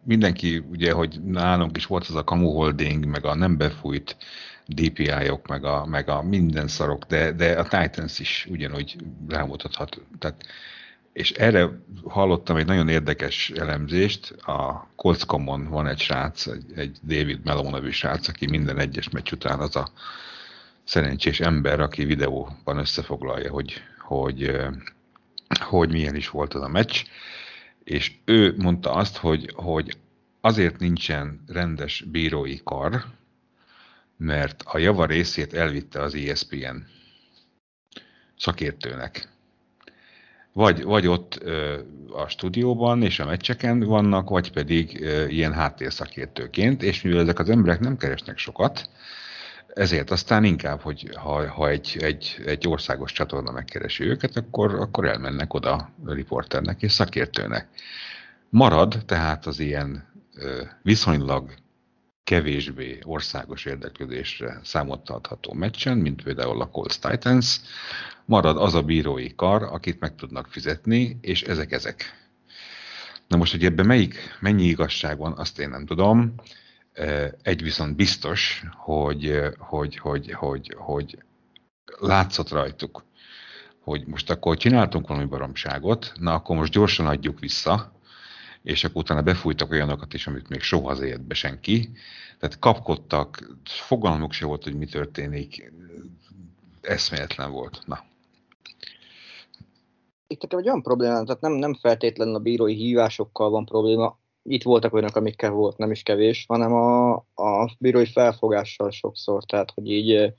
[0.03, 4.17] mindenki, ugye, hogy nálunk is volt az a kamu holding, meg a nem befújt
[4.65, 8.95] DPI-ok, meg a, meg a minden szarok, de, de a Titans is ugyanúgy
[9.27, 10.01] rámutathat.
[10.19, 10.45] Tehát,
[11.15, 11.69] és erre
[12.03, 17.89] hallottam egy nagyon érdekes elemzést, a Colts.com-on van egy srác, egy, egy David Melon nevű
[17.89, 19.89] srác, aki minden egyes meccs után az a
[20.83, 24.51] szerencsés ember, aki videóban összefoglalja, hogy, hogy,
[25.59, 27.03] hogy milyen is volt az a meccs,
[27.83, 29.97] és ő mondta azt, hogy, hogy
[30.41, 33.05] azért nincsen rendes bírói kar,
[34.17, 36.75] mert a java részét elvitte az ESPN
[38.37, 39.33] szakértőnek.
[40.55, 41.79] Vagy, vagy ott ö,
[42.11, 47.49] a stúdióban és a meccseken vannak, vagy pedig ö, ilyen háttérszakértőként, és mivel ezek az
[47.49, 48.89] emberek nem keresnek sokat,
[49.73, 55.05] ezért aztán inkább, hogy ha, ha egy, egy, egy országos csatorna megkeresi őket, akkor, akkor
[55.05, 57.67] elmennek oda riporternek és szakértőnek.
[58.49, 61.53] Marad tehát az ilyen ö, viszonylag
[62.25, 67.59] kevésbé országos érdeklődésre számot adható meccsen, mint például a Colts Titans,
[68.25, 72.27] marad az a bírói kar, akit meg tudnak fizetni, és ezek ezek.
[73.27, 76.33] Na most, hogy ebben melyik, mennyi igazság van, azt én nem tudom.
[77.41, 81.17] Egy viszont biztos, hogy, hogy, hogy, hogy, hogy
[81.99, 83.03] látszott rajtuk,
[83.79, 87.94] hogy most akkor csináltunk valami baromságot, na akkor most gyorsan adjuk vissza,
[88.65, 91.89] és akkor utána befújtak olyanokat is, amit még soha az életbe senki.
[92.39, 95.71] Tehát kapkodtak, fogalmuk se volt, hogy mi történik,
[96.81, 97.81] eszméletlen volt.
[97.85, 97.99] Na.
[100.27, 104.63] Itt nekem egy olyan probléma, tehát nem, nem feltétlenül a bírói hívásokkal van probléma, itt
[104.63, 109.91] voltak olyanok, amikkel volt, nem is kevés, hanem a, a bírói felfogással sokszor, tehát hogy
[109.91, 110.33] így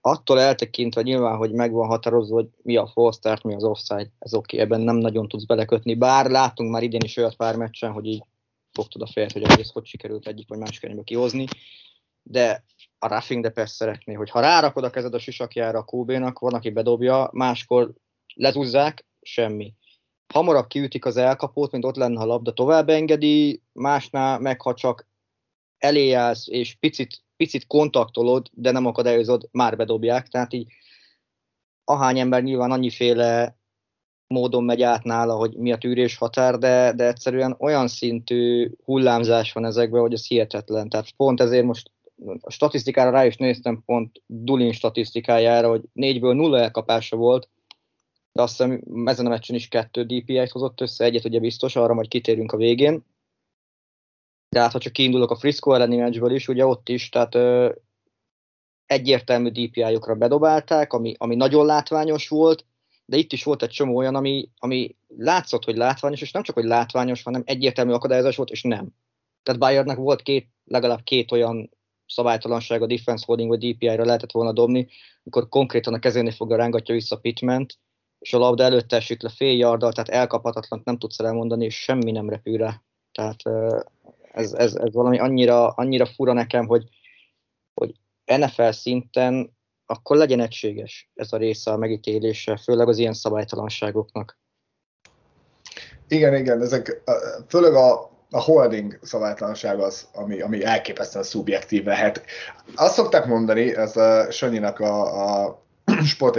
[0.00, 4.10] attól eltekintve nyilván, hogy meg van határozva, hogy mi a false start, mi az offside,
[4.18, 7.56] ez oké, okay, ebben nem nagyon tudsz belekötni, bár látunk már idén is olyat pár
[7.56, 8.22] meccsen, hogy így
[8.72, 11.46] fogtad a fejet, hogy egész hogy sikerült egyik vagy másik irányba kihozni,
[12.22, 12.64] de
[12.98, 16.54] a roughing de persze szeretné, hogy ha rárakod a kezed a sisakjára a QB-nak, van,
[16.54, 17.92] aki bedobja, máskor
[18.34, 19.74] letúzzák, semmi.
[20.32, 24.74] Hamarabb kiütik az elkapót, mint ott lenne, ha a labda tovább engedi, másnál meg ha
[24.74, 25.08] csak
[25.78, 30.72] elé állsz, és picit picit kontaktolod, de nem akadályozod, már bedobják, tehát így
[31.84, 33.56] ahány ember nyilván annyiféle
[34.26, 39.52] módon megy át nála, hogy mi a tűrés határ, de, de egyszerűen olyan szintű hullámzás
[39.52, 40.88] van ezekben, hogy ez hihetetlen.
[40.88, 41.90] Tehát pont ezért most
[42.40, 47.48] a statisztikára rá is néztem, pont Dulin statisztikájára, hogy négyből nulla elkapása volt,
[48.32, 51.94] de azt hiszem ezen a meccsen is kettő DPI-t hozott össze, egyet ugye biztos, arra
[51.94, 53.04] majd kitérünk a végén.
[54.50, 57.72] De hát ha csak kiindulok a Frisco elleni meccsből is, ugye ott is, tehát ö,
[58.86, 62.64] egyértelmű DPI-okra bedobálták, ami, ami nagyon látványos volt,
[63.04, 66.54] de itt is volt egy csomó olyan, ami, ami látszott, hogy látványos, és nem csak,
[66.54, 68.88] hogy látványos, hanem egyértelmű akadályozás volt, és nem.
[69.42, 71.70] Tehát Bayernnek volt két, legalább két olyan
[72.06, 74.88] szabálytalanság a defense holding vagy DPI-ra lehetett volna dobni,
[75.24, 77.78] amikor konkrétan a kezénél fogja rángatja vissza Pitment,
[78.18, 82.10] és a labda előtte esik le fél yardal, tehát elkaphatatlan nem tudsz elmondani, és semmi
[82.10, 82.82] nem repül rá.
[83.12, 83.42] Tehát
[84.32, 86.84] ez, ez, ez valami annyira, annyira fura nekem, hogy,
[87.74, 94.38] hogy NFL szinten akkor legyen egységes ez a része a megítélése, főleg az ilyen szabálytalanságoknak.
[96.08, 97.02] Igen, igen, ezek
[97.48, 102.24] főleg a, a holding szabálytalanság az, ami, ami elképesztően szubjektív lehet.
[102.74, 105.62] Azt szokták mondani, ez a Sanyinak a, a
[106.04, 106.34] Sport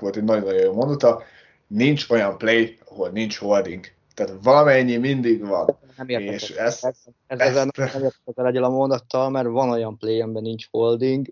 [0.00, 1.22] volt egy nagyon-nagyon jó mondata,
[1.66, 3.86] nincs olyan play, ahol nincs holding.
[4.14, 5.78] Tehát valamennyi mindig van.
[5.96, 9.98] Nem és ezt, ez, ez, ezt, ezen nem értek el a mondattal, mert van olyan
[9.98, 11.26] play, amiben nincs holding.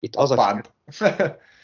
[0.00, 0.62] Itt az a,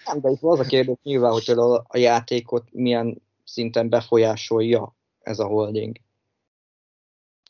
[0.04, 5.38] nem, de itt az a kérdés nyilván, hogy a, a játékot milyen szinten befolyásolja ez
[5.38, 5.96] a holding.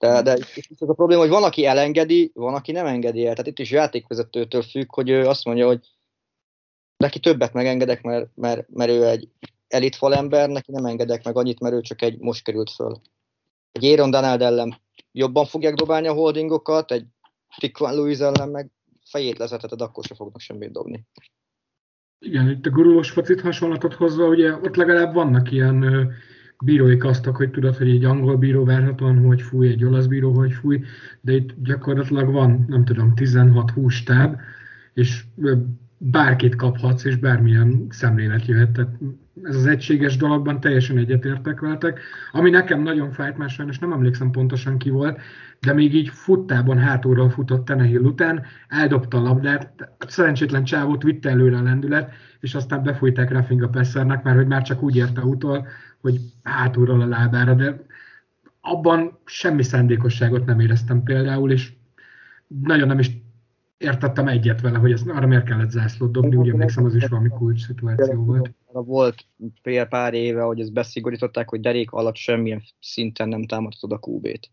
[0.01, 3.33] De, de itt az a probléma, hogy van, aki elengedi, van, aki nem engedi el.
[3.33, 5.81] Tehát itt is játékvezetőtől függ, hogy ő azt mondja, hogy
[6.97, 9.29] neki többet megengedek, mert, mert, mert ő egy
[9.75, 13.01] elit falember, neki nem engedek meg annyit, mert ő csak egy most került föl.
[13.73, 14.81] Egy Aaron Donald ellen
[15.13, 17.05] jobban fogják dobálni a holdingokat, egy
[17.57, 18.71] Tiquan Lewis ellen meg
[19.11, 21.07] fejét lezeteted, akkor se fognak semmit dobni.
[22.19, 26.09] Igen, itt a gurulós focit hasonlatot hozva, ugye ott legalább vannak ilyen
[26.65, 30.53] bírói kasztok, hogy tudod, hogy egy angol bíró várhatóan hogy fúj, egy olasz bíró hogy
[30.53, 30.81] fúj,
[31.21, 34.37] de itt gyakorlatilag van, nem tudom, 16-20 táb,
[34.95, 35.25] és
[36.11, 38.71] bárkit kaphatsz, és bármilyen szemlélet jöhet.
[38.71, 38.91] Tehát
[39.43, 42.01] ez az egységes dologban teljesen egyetértek veletek.
[42.33, 45.21] Ami nekem nagyon fájt, már sajnos nem emlékszem pontosan ki volt,
[45.61, 51.57] de még így futtában hátulról futott Tenehill után, eldobta a labdát, szerencsétlen csávót vitte előre
[51.57, 55.67] a lendület, és aztán befújták Raffing a Pessernek, mert hogy már csak úgy érte utol,
[56.01, 57.87] hogy hátulról a lábára, de
[58.61, 61.73] abban semmi szándékosságot nem éreztem például, és
[62.47, 63.11] nagyon nem is
[63.77, 67.29] értettem egyet vele, hogy ezt, arra miért kellett zászlót dobni, úgy emlékszem, az is valami
[67.29, 68.55] kulcs szituáció volt.
[68.73, 69.27] Volt
[69.63, 74.51] fél pár éve, hogy ezt beszigorították, hogy derék alatt semmilyen szinten nem támadhatod a QB-t.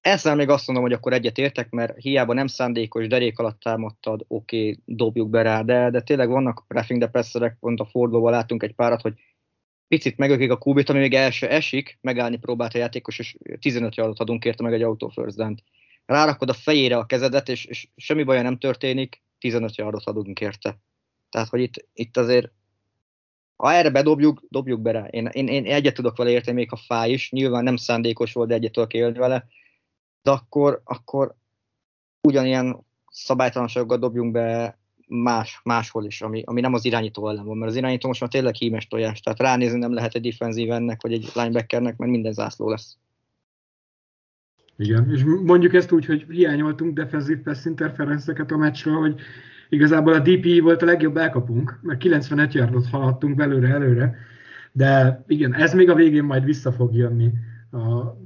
[0.00, 4.24] Ezzel még azt mondom, hogy akkor egyet értek, mert hiába nem szándékos derék alatt támadtad,
[4.28, 8.30] oké, okay, dobjuk be rá, de, de tényleg vannak roughing the passerek, pont a fordulóval
[8.30, 9.14] látunk egy párat, hogy
[9.88, 13.94] picit megökik a kubit, ami még el se esik, megállni próbált a játékos, és 15
[13.94, 15.36] yardot adunk érte meg egy autó first
[16.10, 20.78] rárakod a fejére a kezedet, és, és semmi baja nem történik, 15 yardot adunk érte.
[21.30, 22.50] Tehát, hogy itt, itt azért
[23.56, 25.04] ha erre bedobjuk, dobjuk be rá.
[25.04, 28.48] Én, én, én egyet tudok vele érteni, még ha fáj is, nyilván nem szándékos volt,
[28.48, 29.46] de egyet tudok élni vele,
[30.22, 31.34] de akkor, akkor
[32.28, 37.70] ugyanilyen szabálytalanságokat dobjunk be más, máshol is, ami, ami nem az irányító ellen van, mert
[37.70, 41.12] az irányító most már tényleg hímes tojás, tehát ránézni nem lehet egy defenzív ennek, vagy
[41.12, 42.96] egy linebackernek, mert minden zászló lesz.
[44.80, 49.20] Igen, és mondjuk ezt úgy, hogy hiányoltunk defenzív pass interferenceket a meccsről, hogy
[49.68, 54.16] igazából a DPI volt a legjobb elkapunk, mert 95 yardot haladtunk belőle előre,
[54.72, 57.32] de igen, ez még a végén majd vissza fog jönni
[57.70, 58.18] a,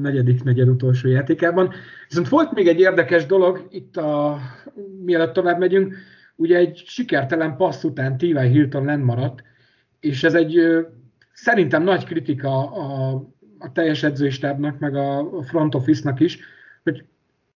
[0.00, 1.72] negyedik, negyed utolsó játékában.
[2.08, 4.38] Viszont volt még egy érdekes dolog, itt a,
[5.04, 5.94] mielőtt tovább megyünk,
[6.36, 8.38] ugye egy sikertelen passz után T.Y.
[8.38, 9.42] Hilton lenn maradt,
[10.00, 10.60] és ez egy
[11.32, 13.22] szerintem nagy kritika a
[13.64, 16.38] a teljes edzőstábnak, meg a front office-nak is,
[16.82, 17.04] hogy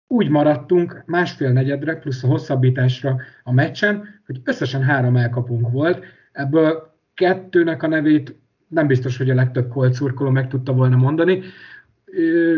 [0.06, 6.04] úgy maradtunk másfél negyedre, plusz a hosszabbításra a meccsen, hogy összesen három elkapunk volt.
[6.32, 8.34] Ebből kettőnek a nevét
[8.68, 11.42] nem biztos, hogy a legtöbb Colt szurkoló meg tudta volna mondani,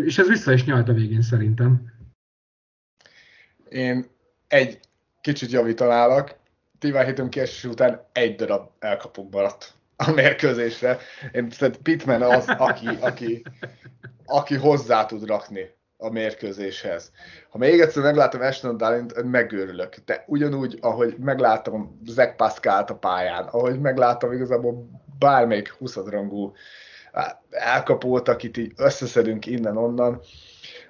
[0.04, 1.92] és ez vissza is nyalt a végén szerintem.
[3.68, 4.04] Én
[4.48, 4.80] egy
[5.20, 6.36] kicsit javítanálak.
[6.78, 10.98] Tivá hétünk kiesés után egy darab elkapunk maradt a mérkőzésre.
[11.32, 13.42] Én szerintem Pittman az, aki, aki,
[14.24, 17.10] aki hozzá tud rakni a mérkőzéshez.
[17.50, 19.94] Ha még egyszer meglátom Ashton Darlint, megőrülök.
[20.04, 26.52] De ugyanúgy, ahogy meglátom Zach Pascal-t a pályán, ahogy meglátom igazából bármelyik 20 rangú
[27.50, 30.20] elkapót, akit így összeszedünk innen-onnan,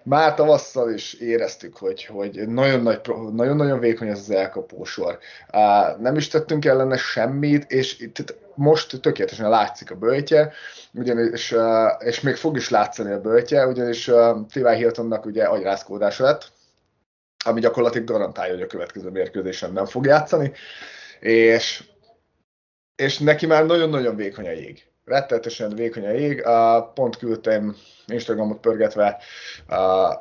[0.03, 3.01] már tavasszal is éreztük, hogy, hogy nagyon, nagy,
[3.33, 5.19] nagyon-nagyon vékony ez az elkapósor.
[5.99, 10.53] Nem is tettünk ellene semmit, és itt most tökéletesen látszik a böltje,
[10.93, 11.55] ugyanis,
[11.99, 14.11] és még fog is látszani a böltje, ugyanis
[14.53, 14.75] T.Y.
[14.75, 16.53] Hiltonnak ugye agyrázkódása lett,
[17.45, 20.53] ami gyakorlatilag garantálja, hogy a következő mérkőzésen nem fog játszani,
[21.21, 21.85] és
[22.97, 24.85] és neki már nagyon-nagyon vékony a jég.
[25.07, 26.43] Rettetesen vékony a jég.
[26.95, 29.19] Pont küldtem Instagramot pörgetve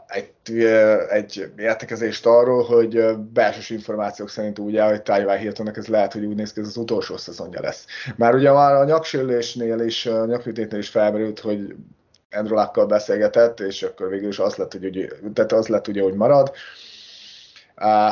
[0.07, 0.63] egy,
[1.09, 6.25] egy értekezést arról, hogy belsős információk szerint úgy áll, hogy Tyler Hiltonnak ez lehet, hogy
[6.25, 7.85] úgy néz ki, ez az utolsó szezonja lesz.
[8.15, 11.75] Már ugye már a nyaksérülésnél is, a nyakütétnél is felmerült, hogy
[12.31, 16.13] Andrew Luck-kal beszélgetett, és akkor végül is az lett, hogy, tehát az lett ugye, hogy
[16.13, 16.51] marad.
[17.75, 18.11] Uh,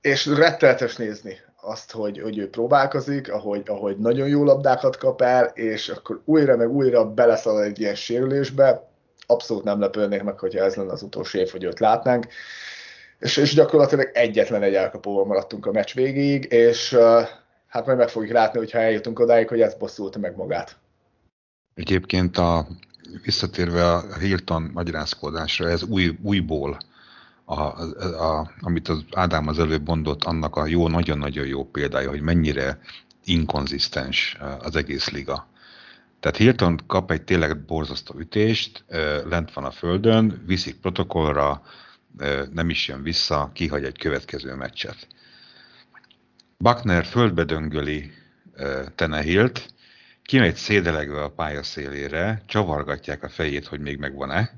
[0.00, 5.44] és rettenetes nézni azt, hogy, hogy ő próbálkozik, ahogy, ahogy nagyon jó labdákat kap el,
[5.44, 8.88] és akkor újra meg újra beleszalad egy ilyen sérülésbe.
[9.26, 12.26] Abszolút nem lepődnék meg, hogyha ez lenne az utolsó év, hogy őt látnánk.
[13.18, 16.96] És, és gyakorlatilag egyetlen egy elkapóval maradtunk a meccs végéig, és
[17.66, 20.76] hát majd meg fogjuk látni, hogyha eljutunk odáig, hogy ez bosszulta meg magát.
[21.74, 22.66] Egyébként a,
[23.22, 26.78] visszatérve a Hilton magyarázkodásra, ez új, újból
[27.48, 27.60] a,
[28.00, 32.78] a, amit az Ádám az előbb mondott, annak a jó, nagyon-nagyon jó példája, hogy mennyire
[33.24, 35.48] inkonzisztens az egész liga.
[36.20, 38.84] Tehát Hilton kap egy tényleg borzasztó ütést,
[39.24, 41.62] lent van a földön, viszik protokollra,
[42.52, 45.06] nem is jön vissza, kihagy egy következő meccset.
[46.58, 48.10] Buckner földbe döngöli
[48.94, 49.74] Tenehilt,
[50.22, 54.50] kimegy szédelegve a pálya szélére, csavargatják a fejét, hogy még megvan-e,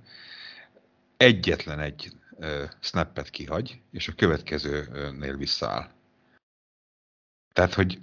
[1.17, 2.13] egyetlen egy
[2.81, 5.91] snappet kihagy, és a következőnél visszaáll.
[7.53, 7.99] Tehát, hogy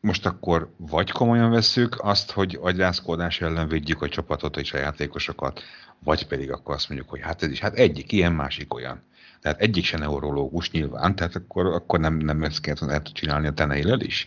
[0.00, 5.62] most akkor vagy komolyan veszük azt, hogy agyrászkódás ellen védjük a csapatot és a játékosokat,
[6.04, 9.02] vagy pedig akkor azt mondjuk, hogy hát ez is, hát egyik ilyen, másik olyan.
[9.40, 13.52] Tehát egyik se neurológus nyilván, tehát akkor, akkor nem, nem ezt kellett el csinálni a
[13.52, 14.26] teneilel is.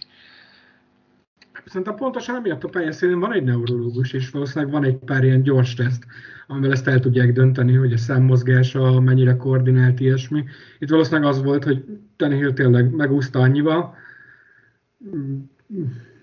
[1.66, 5.74] Szerintem pontosan emiatt a pályaszínén van egy neurológus, és valószínűleg van egy pár ilyen gyors
[5.74, 6.06] teszt,
[6.48, 10.44] amivel ezt el tudják dönteni, hogy a szemmozgása mennyire koordinált ilyesmi.
[10.80, 13.96] Itt valószínűleg az volt, hogy Tannehill tényleg megúszta annyival,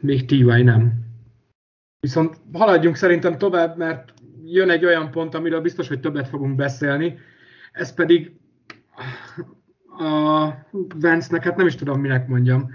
[0.01, 0.93] még TY nem.
[2.01, 4.13] Viszont haladjunk szerintem tovább, mert
[4.45, 7.19] jön egy olyan pont, amiről biztos, hogy többet fogunk beszélni,
[7.73, 8.33] ez pedig
[9.99, 10.49] a
[11.01, 12.71] Vance-nek, hát nem is tudom, minek mondjam,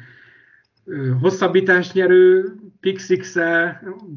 [1.21, 3.35] hosszabbítás nyerő, pixix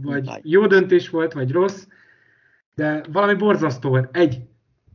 [0.03, 1.87] vagy jó döntés volt, vagy rossz,
[2.75, 4.17] de valami borzasztó volt.
[4.17, 4.41] Egy,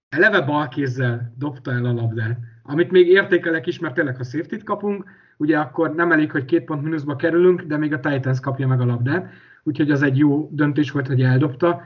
[0.10, 5.06] eleve balkézzel dobta el a labdát, amit még értékelek is, mert tényleg, ha safety kapunk,
[5.38, 8.82] ugye akkor nem elég, hogy két pont mínuszba kerülünk, de még a Titans kapja meg
[8.82, 9.32] a labdát,
[9.64, 11.82] úgyhogy az egy jó döntés volt, hogy eldobta.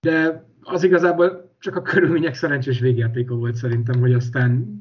[0.00, 4.80] De az igazából csak a körülmények szerencsés végjátéka volt szerintem, hogy aztán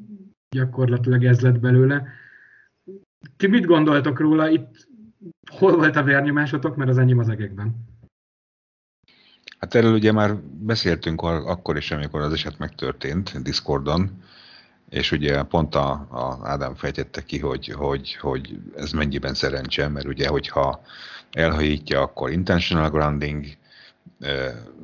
[0.49, 2.07] gyakorlatilag ez lett belőle.
[3.37, 4.49] Ti mit gondoltok róla?
[4.49, 4.87] Itt
[5.51, 7.87] hol volt a vérnyomásotok, mert az enyém az egekben.
[9.59, 14.23] Hát erről ugye már beszéltünk akkor is, amikor az eset megtörtént Discordon,
[14.89, 20.07] és ugye pont a, a Ádám fejtette ki, hogy, hogy, hogy ez mennyiben szerencse, mert
[20.07, 20.81] ugye, hogyha
[21.31, 23.45] elhajítja, akkor intentional grounding,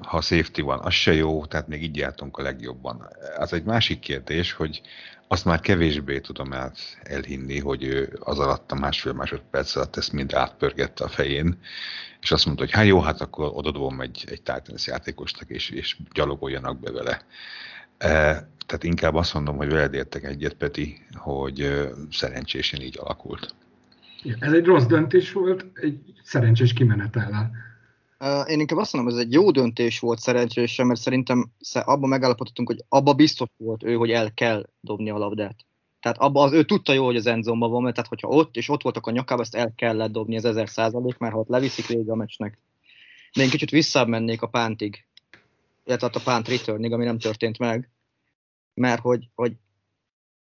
[0.01, 3.07] ha safety van, az se jó, tehát még így jártunk a legjobban.
[3.37, 4.81] Az egy másik kérdés, hogy
[5.27, 10.11] azt már kevésbé tudom el, elhinni, hogy ő az alatt a másfél másodperc alatt ezt
[10.11, 11.57] mind átpörgette a fején,
[12.21, 15.97] és azt mondta, hogy hát jó, hát akkor odadobom egy, egy Titans játékosnak, és, és
[16.13, 17.21] gyalogoljanak be vele.
[17.97, 18.09] E,
[18.65, 23.55] tehát inkább azt mondom, hogy veled értek egyet, Peti, hogy e, szerencsésen így alakult.
[24.39, 27.51] Ez egy rossz döntés volt, egy szerencsés kimenetellel.
[28.47, 32.67] Én inkább azt mondom, hogy ez egy jó döntés volt szerencsésen, mert szerintem abban megállapodtunk,
[32.67, 35.55] hogy abba biztos volt ő, hogy el kell dobni a labdát.
[35.99, 38.69] Tehát abba az, ő tudta jó, hogy az endzomban van, mert tehát hogyha ott és
[38.69, 41.87] ott voltak a nyakában, ezt el kellett dobni az ezer százalék, mert ha ott leviszik
[41.87, 42.57] végig a meccsnek.
[43.33, 45.05] De én kicsit visszamennék a pántig,
[45.85, 47.89] illetve a pánt returnig, ami nem történt meg,
[48.73, 49.53] mert hogy, hogy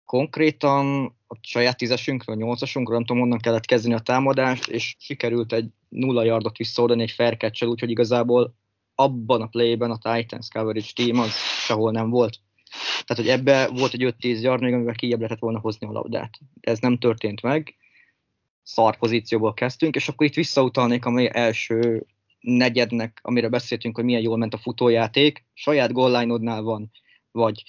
[0.04, 5.68] konkrétan a saját tízesünkről, nyolcasunkról, nem tudom, onnan kellett kezdeni a támadást, és sikerült egy
[5.88, 8.54] nulla yardot visszaoldani egy fair catch úgyhogy igazából
[8.94, 11.32] abban a playben a Titans coverage team az
[11.64, 12.38] sehol nem volt.
[13.04, 16.38] Tehát, hogy ebbe volt egy 5-10 yard még, amivel kijebb lehetett volna hozni a labdát.
[16.60, 17.76] De ez nem történt meg.
[18.62, 22.06] Szar pozícióból kezdtünk, és akkor itt visszautalnék a első
[22.40, 25.44] negyednek, amire beszéltünk, hogy milyen jól ment a futójáték.
[25.54, 26.90] Saját goal van,
[27.30, 27.62] vagy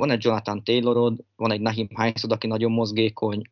[0.00, 3.42] van egy Jonathan Taylorod, van egy Nahim Hinesod, aki nagyon mozgékony,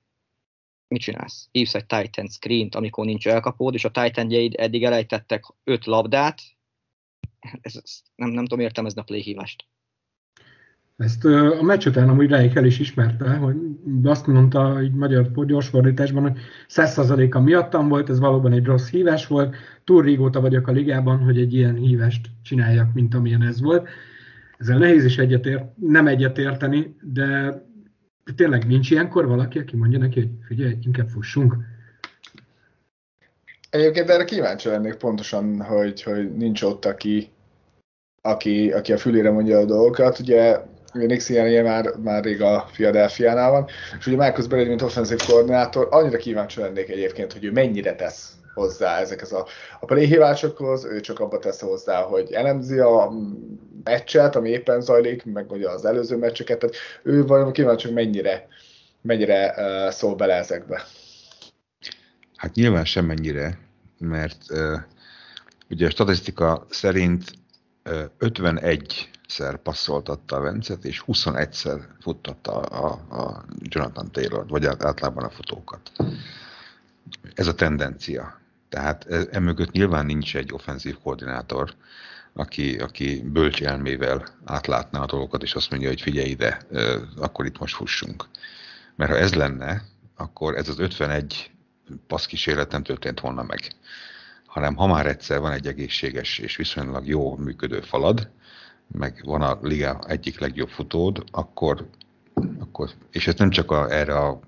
[0.88, 1.48] mit csinálsz?
[1.52, 6.40] Hívsz egy Titan screen amikor nincs elkapód, és a titan eddig elejtettek öt labdát,
[7.60, 9.66] ez, ez, nem, nem tudom értelmezni a play hívást.
[10.96, 13.56] Ezt a meccs után amúgy Reik el is ismerte, hogy
[14.02, 16.38] azt mondta egy magyar gyorsfordításban, hogy
[16.68, 21.38] 100%-a miattam volt, ez valóban egy rossz hívás volt, túl régóta vagyok a ligában, hogy
[21.38, 23.88] egy ilyen hívást csináljak, mint amilyen ez volt.
[24.58, 27.60] Ezzel nehéz is egyetért, nem egyetérteni, de
[28.36, 31.56] tényleg nincs ilyenkor valaki, aki mondja neki, hogy figyelj, inkább fussunk.
[33.70, 37.28] Egyébként erre kíváncsi lennék pontosan, hogy, hogy nincs ott, aki,
[38.20, 40.18] aki, aki a fülére mondja a dolgokat.
[40.18, 40.58] Ugye
[40.92, 43.66] Nix ilyen már, már rég a Philadelphia-nál van,
[43.98, 48.32] és ugye Marcus Brady, mint offenzív koordinátor, annyira kíváncsi lennék egyébként, hogy ő mennyire tesz
[48.58, 49.46] hozzá ezekhez a,
[49.80, 53.12] a playhívásokhoz, ő csak abba tesz hozzá, hogy elemzi a
[53.84, 58.48] meccset, ami éppen zajlik, meg ugye az előző meccseket, tehát ő valami kíváncsi, hogy mennyire,
[59.00, 60.84] mennyire uh, szól bele ezekbe.
[62.36, 63.58] Hát nyilván semennyire,
[63.98, 64.80] mert uh,
[65.70, 67.22] ugye a statisztika szerint
[67.84, 75.30] uh, 51-szer passzoltatta a Vencet, és 21-szer futtatta a, a Jonathan Taylor, vagy általában a
[75.30, 75.92] futókat.
[77.34, 78.40] Ez a tendencia.
[78.68, 81.74] Tehát emögött nyilván nincs egy offenzív koordinátor,
[82.32, 86.60] aki, aki bölcs elmével átlátná a dolgokat, és azt mondja, hogy figyelj ide,
[87.16, 88.24] akkor itt most fussunk.
[88.96, 89.82] Mert ha ez lenne,
[90.16, 91.50] akkor ez az 51
[92.06, 93.60] passzkísérlet nem történt volna meg.
[94.46, 98.30] Hanem ha már egyszer van egy egészséges és viszonylag jó működő falad,
[98.92, 101.88] meg van a liga egyik legjobb futód, akkor,
[102.58, 104.40] akkor és ez nem csak a, erre a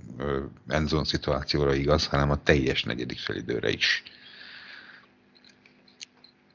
[0.66, 4.02] endzone szituációra igaz, hanem a teljes negyedik felidőre is.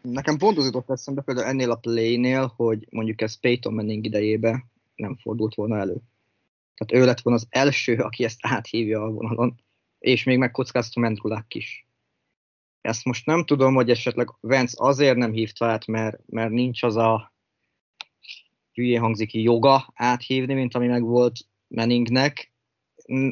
[0.02, 4.66] Nekem pont az jutott eszembe például ennél a playnél, hogy mondjuk ez Peyton Manning idejébe
[4.96, 6.02] nem fordult volna elő.
[6.76, 9.56] Tehát ő lett volna az első, aki ezt áthívja a vonalon,
[10.00, 11.88] és még megkockázta Mendrulák is.
[12.82, 16.96] Ezt most nem tudom, hogy esetleg Vance azért nem hívta át, mert, mert nincs az
[16.96, 17.35] a
[18.76, 22.54] hülyén hangzik joga áthívni, mint ami meg volt Manningnek.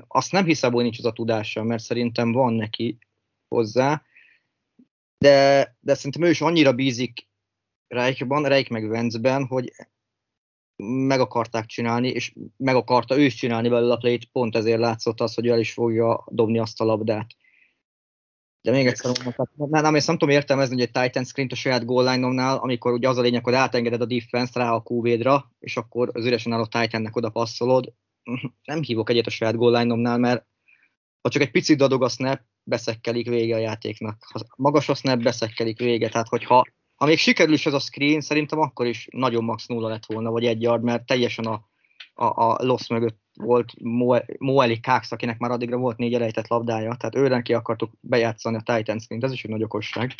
[0.07, 2.97] Azt nem hiszem, hogy nincs az a tudása, mert szerintem van neki
[3.47, 4.03] hozzá,
[5.17, 7.27] de, de szerintem ő is annyira bízik
[7.87, 9.71] Reichban, Reich meg Venzben, hogy
[10.85, 15.21] meg akarták csinálni, és meg akarta ő is csinálni belőle a play pont ezért látszott
[15.21, 17.27] az, hogy el is fogja dobni azt a labdát.
[18.63, 21.55] De még egyszer mondom, nem, nem, ezt nem tudom értelmezni, hogy egy Titan screen a
[21.55, 25.07] saját goal line amikor ugye az a lényeg, hogy átengeded a defense rá a qv
[25.59, 27.93] és akkor az üresen álló Titannek oda passzolod.
[28.63, 30.45] Nem hívok egyet a saját goal line mert
[31.21, 34.17] ha csak egy picit dadog a snap, beszekkelik vége a játéknak.
[34.33, 36.09] Ha magas a snap, beszekkelik vége.
[36.09, 36.63] Tehát, hogyha
[36.95, 40.31] ha még sikerül is ez a screen, szerintem akkor is nagyon max nulla lett volna,
[40.31, 41.69] vagy egy yard, mert teljesen a,
[42.13, 43.73] a, a loss mögött volt
[44.39, 48.75] Moeli Cox, akinek már addigra volt négy elejtett labdája, tehát őre ki akartuk bejátszani a
[48.75, 50.11] Titan screen ez is egy nagy okosság.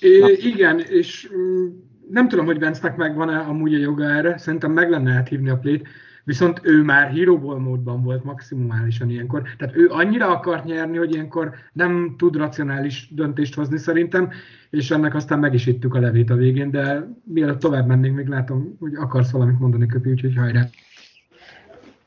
[0.00, 1.66] É, igen, és mm,
[2.10, 5.88] nem tudom, hogy Vance-nek megvan-e amúgy a joga erre, szerintem meg lenne áthívni a plét,
[6.24, 9.42] viszont ő már híróból módban volt maximálisan ilyenkor.
[9.58, 14.30] Tehát ő annyira akart nyerni, hogy ilyenkor nem tud racionális döntést hozni szerintem,
[14.70, 18.26] és ennek aztán meg is ittük a levét a végén, de mielőtt tovább mennénk, még
[18.26, 20.68] látom, hogy akarsz valamit mondani, Köpi, úgyhogy hajrá.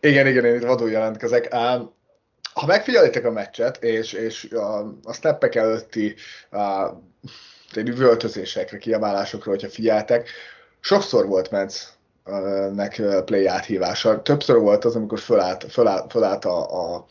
[0.03, 1.53] Igen, igen, én itt vadul jelentkezek.
[2.53, 6.15] Ha megfigyelitek a meccset, és, és a, a steppek előtti
[6.51, 6.89] a,
[7.75, 10.29] üvöltözésekre, kiabálásokra, hogyha figyeltek,
[10.79, 11.87] sokszor volt Menc
[12.73, 14.21] nek play áthívása.
[14.21, 17.05] Többször volt az, amikor fölállt, fölállt, fölállt a, a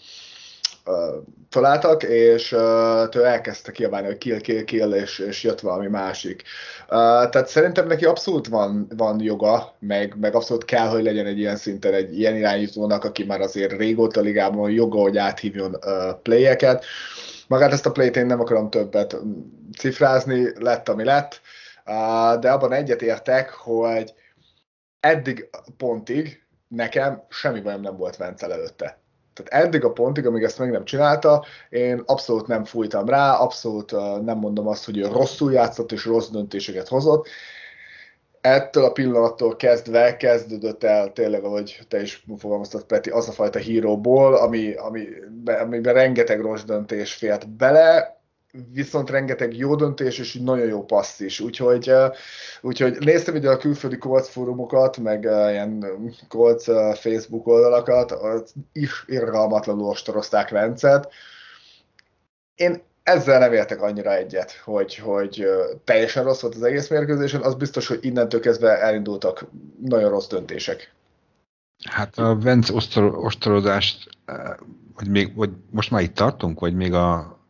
[1.50, 6.42] fölálltak, és ő elkezdte kiabálni, hogy kill, kill, kill, és, és jött valami másik.
[6.88, 11.56] Tehát szerintem neki abszolút van, van joga, meg, meg abszolút kell, hogy legyen egy ilyen
[11.56, 15.76] szinten egy ilyen irányítónak, aki már azért régóta ligában joga, hogy áthívjon
[16.22, 16.84] playeket.
[17.48, 19.16] Magát ezt a playt én nem akarom többet
[19.78, 21.40] cifrázni, lett, ami lett,
[22.40, 24.14] de abban egyet értek, hogy
[25.00, 29.01] eddig pontig nekem semmi bajom nem volt Vencel előtte.
[29.34, 33.90] Tehát eddig a pontig, amíg ezt meg nem csinálta, én abszolút nem fújtam rá, abszolút
[34.24, 37.28] nem mondom azt, hogy ő rosszul játszott és rossz döntéseket hozott.
[38.40, 43.58] Ettől a pillanattól kezdve kezdődött el tényleg, ahogy te is fogalmaztad, Peti, az a fajta
[43.58, 45.08] híróból, ami, ami,
[45.60, 48.21] amiben rengeteg rossz döntés fért bele,
[48.72, 51.40] viszont rengeteg jó döntés és egy nagyon jó passz is.
[51.40, 51.92] Úgyhogy,
[52.60, 55.86] úgyhogy néztem ide a külföldi Colts fórumokat, meg ilyen
[56.28, 58.14] Colts Facebook oldalakat,
[58.72, 61.12] is irgalmatlanul ostorozták Vencet.
[62.54, 65.46] Én ezzel nem értek annyira egyet, hogy, hogy
[65.84, 69.46] teljesen rossz volt az egész mérkőzésen, az biztos, hogy innentől kezdve elindultak
[69.80, 70.94] nagyon rossz döntések.
[71.90, 74.08] Hát a Vence ostorozást,
[74.94, 77.40] vagy, még, vagy most már itt tartunk, vagy még a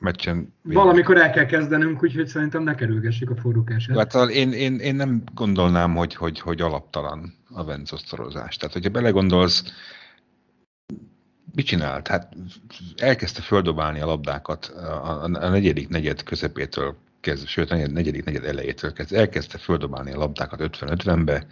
[0.00, 0.54] meccsen...
[0.62, 3.96] Valamikor el kell kezdenünk, úgyhogy szerintem ne kerülgessük a forrókását.
[3.96, 8.56] Hát szóval én, én, én nem gondolnám, hogy, hogy, hogy alaptalan a vencosztorozás.
[8.56, 9.64] Tehát, hogyha belegondolsz,
[11.54, 12.08] mit csinált?
[12.08, 12.36] Hát
[12.96, 18.92] elkezdte földobálni a labdákat a, a negyedik negyed közepétől kezdve, sőt, a negyedik negyed elejétől
[18.92, 21.46] kezdve, elkezdte földobálni a labdákat 50-50-be,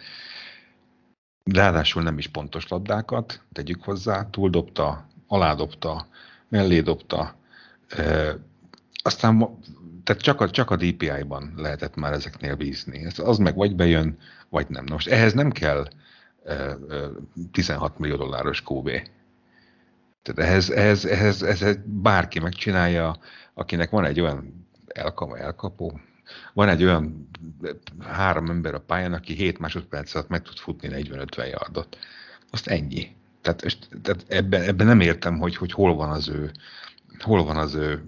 [1.51, 6.07] ráadásul nem is pontos labdákat, tegyük hozzá, túldobta, aládobta,
[6.49, 7.35] mellé dobta,
[9.03, 9.59] Aztán
[10.03, 13.05] tehát csak a, csak a DPI-ban lehetett már ezeknél bízni.
[13.05, 14.17] Ez, az meg vagy bejön,
[14.49, 14.85] vagy nem.
[14.91, 15.87] most ehhez nem kell
[17.51, 18.89] 16 millió dolláros QB.
[20.21, 23.17] Tehát ehhez, ehhez, ehhez, ehhez bárki megcsinálja,
[23.53, 25.99] akinek van egy olyan elkapó, elkapó
[26.53, 27.29] van egy olyan
[27.99, 31.97] három ember a pályán, aki 7 másodperc alatt meg tud futni 40-50 yardot.
[32.51, 33.15] Azt ennyi.
[33.41, 36.51] Tehát, tehát ebben, ebben nem értem, hogy, hogy hol van az ő
[37.21, 38.03] hol van az ő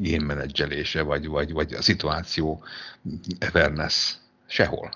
[0.00, 2.62] game menedzselése, vagy, vagy, vagy a szituáció
[3.40, 4.14] awareness?
[4.46, 4.90] Sehol.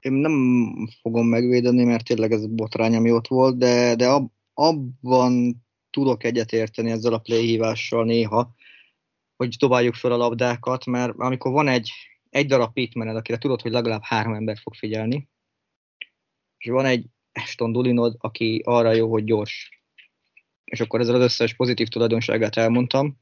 [0.00, 5.64] Én nem fogom megvédeni, mert tényleg ez botrány, ami ott volt, de, de ab, abban
[5.90, 8.54] tudok egyetérteni ezzel a play hívással néha,
[9.36, 11.90] hogy dobáljuk fel a labdákat, mert amikor van egy,
[12.30, 15.28] egy darab pitmaned, akire tudod, hogy legalább három ember fog figyelni,
[16.58, 19.77] és van egy Aston Dulinod, aki arra jó, hogy gyors,
[20.68, 23.18] és akkor ezzel az összes pozitív tulajdonságát elmondtam,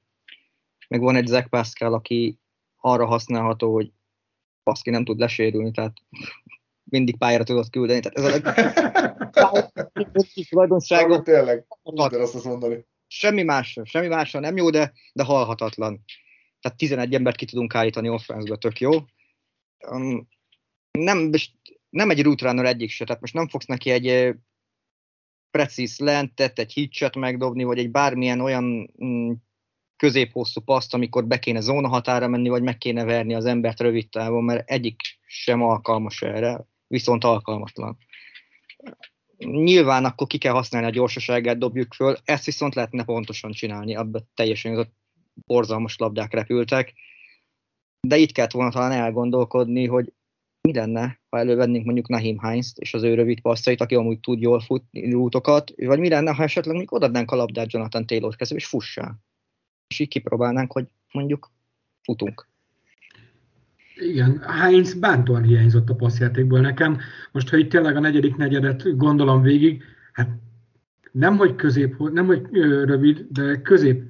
[0.88, 2.40] meg van egy Zach Pascal, aki
[2.76, 3.92] arra használható, hogy
[4.62, 5.96] Paszki nem tud lesérülni, tehát
[6.84, 8.00] mindig pályára tudod küldeni.
[8.00, 8.28] Tehát ez a
[9.92, 11.22] legjobb tulajdonsága.
[11.22, 12.84] Tényleg, azt azt mondani.
[13.06, 16.04] Semmi másra, semmi másra nem jó, de, de halhatatlan.
[16.60, 18.90] Tehát 11 embert ki tudunk állítani offense tök jó.
[19.90, 20.28] Um,
[20.90, 21.30] nem,
[21.88, 24.34] nem egy route runner egyik se, tehát most nem fogsz neki egy
[25.50, 29.32] precíz lentet, egy hitchet megdobni, vagy egy bármilyen olyan mm,
[29.96, 34.08] középhosszú paszt, amikor be kéne zóna határa menni, vagy meg kéne verni az embert rövid
[34.08, 37.96] távon, mert egyik sem alkalmas erre, viszont alkalmatlan.
[39.38, 44.28] Nyilván akkor ki kell használni a gyorsaságát, dobjuk föl, ezt viszont lehetne pontosan csinálni, abban
[44.34, 44.88] teljesen az
[45.34, 46.92] borzalmas labdák repültek,
[48.00, 50.12] de itt kellett volna talán elgondolkodni, hogy
[50.66, 54.40] mi lenne, ha elővennénk mondjuk Nahim heinz és az ő rövid passzait, aki amúgy tud
[54.40, 58.60] jól futni rútokat, vagy mi lenne, ha esetleg mondjuk odadnánk a labdát Jonathan Taylor kezébe,
[58.60, 59.20] és fussál.
[59.88, 61.50] És így kipróbálnánk, hogy mondjuk
[62.02, 62.48] futunk.
[63.96, 66.98] Igen, Heinz bántóan hiányzott a passzjátékból nekem.
[67.32, 70.28] Most, ha itt tényleg a negyedik negyedet gondolom végig, hát
[71.12, 72.46] nem hogy közép, nem hogy
[72.84, 74.02] rövid, de közép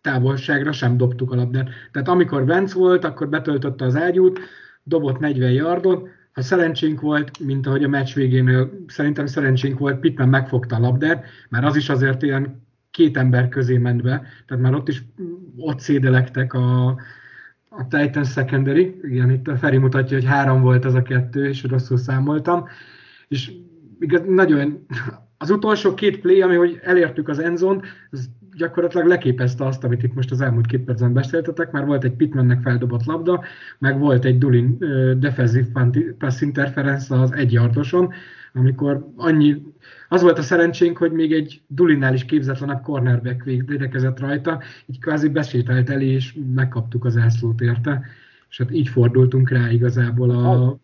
[0.00, 1.68] távolságra sem dobtuk a labdát.
[1.92, 4.40] Tehát amikor Vence volt, akkor betöltötte az ágyút,
[4.88, 10.28] dobott 40 yardot, ha szerencsénk volt, mint ahogy a meccs végén szerintem szerencsénk volt, Pittman
[10.28, 14.74] megfogta a labdát, mert az is azért ilyen két ember közé ment be, tehát már
[14.74, 15.02] ott is
[15.56, 16.86] ott szédelektek a,
[17.68, 21.62] a Titan secondary, igen, itt a Feri mutatja, hogy három volt az a kettő, és
[21.62, 22.64] rosszul számoltam,
[23.28, 23.52] és
[23.98, 24.86] igaz, nagyon,
[25.38, 27.80] az utolsó két play, ami hogy elértük az endzone,
[28.10, 32.12] az gyakorlatilag leképezte azt, amit itt most az elmúlt két percben beszéltetek, mert volt egy
[32.12, 33.44] Pitmannek feldobott labda,
[33.78, 35.88] meg volt egy Dulin uh, defensive
[36.18, 38.12] pass interference az egyardoson,
[38.52, 39.62] amikor annyi,
[40.08, 45.28] az volt a szerencsénk, hogy még egy Dulinnál is képzetlenebb cornerback védekezett rajta, így kvázi
[45.28, 48.02] besétált elé, és megkaptuk az ászlót érte,
[48.48, 50.78] és hát így fordultunk rá igazából a, a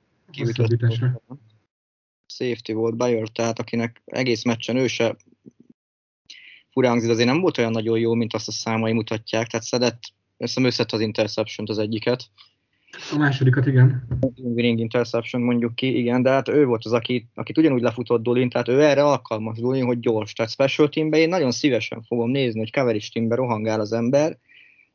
[2.27, 5.17] Safety volt Bayer, tehát akinek egész meccsen ő se
[6.75, 10.03] fura hangzik, azért nem volt olyan nagyon jó, mint azt a számai mutatják, tehát szedett,
[10.37, 12.31] össze az interception az egyiket.
[13.13, 14.09] A másodikat, igen.
[14.37, 18.49] Winning interception mondjuk ki, igen, de hát ő volt az, aki, akit ugyanúgy lefutott Dolin,
[18.49, 20.33] tehát ő erre alkalmas Dolin, hogy gyors.
[20.33, 24.39] Tehát special teamben én nagyon szívesen fogom nézni, hogy coverage teamben rohangál az ember,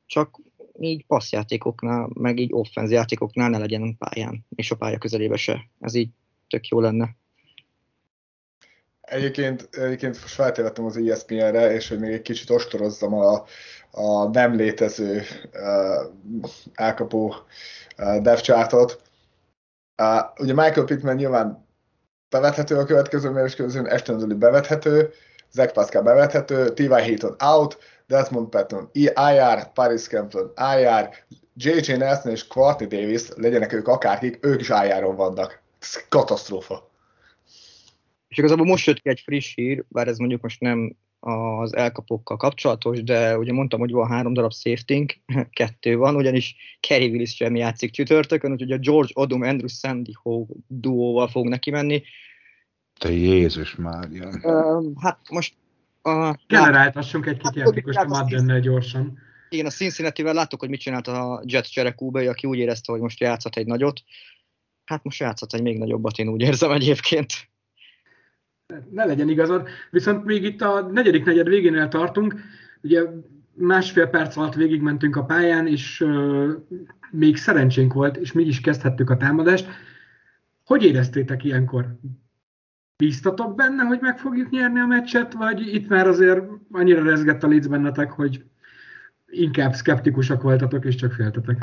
[0.05, 0.39] csak
[0.79, 5.69] így passzjátékoknál, meg így offenz játékoknál ne legyen pályán, és a pálya közelébe se.
[5.79, 6.09] Ez így
[6.47, 7.17] tök jó lenne.
[9.09, 13.43] Egyébként, egyébként most feltévettem az ESPN-re, és hogy még egy kicsit ostorozzam a,
[13.91, 15.21] a nem létező
[15.53, 16.11] uh,
[16.73, 17.35] elkapó
[17.97, 19.01] uh, dev chartot.
[20.01, 21.67] Uh, ugye Michael Pittman nyilván
[22.29, 25.13] bevethető a következő mérkőzőn, Ashton bevethető,
[25.51, 26.87] Zach Pascal bevethető, T.Y.
[26.87, 31.09] Heaton out, Desmond Patton IR, Paris Campbell IR,
[31.55, 31.93] J.J.
[31.93, 35.61] Nelson és Quartney Davis, legyenek ők akárkik, ők is IR-on vannak.
[35.81, 36.88] Ez katasztrófa.
[38.29, 42.37] És igazából most jött ki egy friss hír, bár ez mondjuk most nem az elkapókkal
[42.37, 45.05] kapcsolatos, de ugye mondtam, hogy van három darab safety
[45.49, 50.45] kettő van, ugyanis Kerry Willis sem játszik csütörtökön, úgyhogy a George Odom, Andrew Sandy Howe
[50.67, 52.03] duóval fog neki menni.
[52.99, 54.29] Te Jézus Mária.
[54.43, 55.53] Uh, hát most...
[56.03, 59.17] Uh, Generáltassunk egy-két hát, játékost a Maddennel gyorsan.
[59.49, 63.19] Igen, a Cincinnati-vel láttuk, hogy mit csinált a Jet Cserekúbe, aki úgy érezte, hogy most
[63.19, 64.03] játszhat egy nagyot.
[64.85, 67.49] Hát most játszhat egy még nagyobbat, én úgy érzem egyébként
[68.91, 69.67] ne legyen igazad.
[69.89, 72.35] Viszont még itt a negyedik negyed végénél tartunk,
[72.81, 73.01] ugye
[73.53, 76.49] másfél perc alatt végigmentünk a pályán, és uh,
[77.11, 79.67] még szerencsénk volt, és mi is kezdhettük a támadást.
[80.65, 81.95] Hogy éreztétek ilyenkor?
[82.97, 86.41] Bíztatok benne, hogy meg fogjuk nyerni a meccset, vagy itt már azért
[86.71, 88.43] annyira rezgett a léc bennetek, hogy
[89.29, 91.57] inkább szkeptikusak voltatok, és csak féltetek.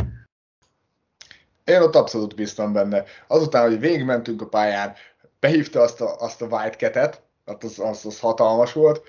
[1.64, 3.02] Én ott abszolút bíztam benne.
[3.26, 4.92] Azután, hogy végigmentünk a pályán,
[5.40, 9.02] behívta azt a, azt a Wildcat-et, hát az, az, az hatalmas volt,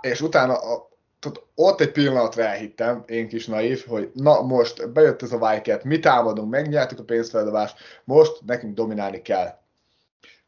[0.00, 0.88] és utána a,
[1.18, 5.84] tehát ott egy pillanatra elhittem, én kis naív, hogy na most bejött ez a Wildcat,
[5.84, 9.58] mi támadunk, megnyertük a pénzfeldobást, most nekünk dominálni kell.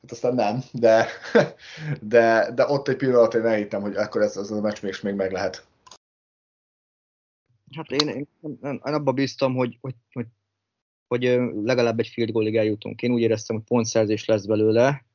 [0.03, 1.07] Hát aztán nem, de,
[2.01, 5.15] de, de ott egy pillanatra én elhittem, hogy akkor ez, ez a meccs még, még
[5.15, 5.67] meg lehet.
[7.77, 8.29] Hát én, én,
[8.63, 10.27] én abba bíztam, hogy, hogy, hogy,
[11.13, 13.03] hogy legalább egy field goalig eljutunk.
[13.03, 15.07] Én úgy éreztem, hogy pontszerzés lesz belőle.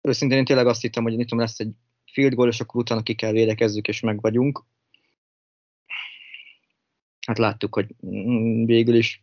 [0.00, 1.72] Őszintén én tényleg azt hittem, hogy itt lesz egy
[2.12, 4.64] field goal, és akkor utána ki kell védekezzük, és meg vagyunk.
[7.26, 7.94] Hát láttuk, hogy
[8.64, 9.22] végül is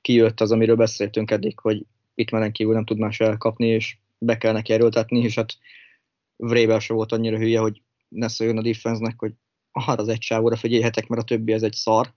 [0.00, 4.38] kijött az, amiről beszéltünk eddig, hogy itt melen kívül nem tud más elkapni, és be
[4.38, 5.58] kell neki erőltetni, és hát
[6.36, 9.32] Vrébel se volt annyira hülye, hogy ne szóljon a defense hogy
[9.70, 12.14] arra az egy sávóra figyeljetek, mert a többi ez egy szar,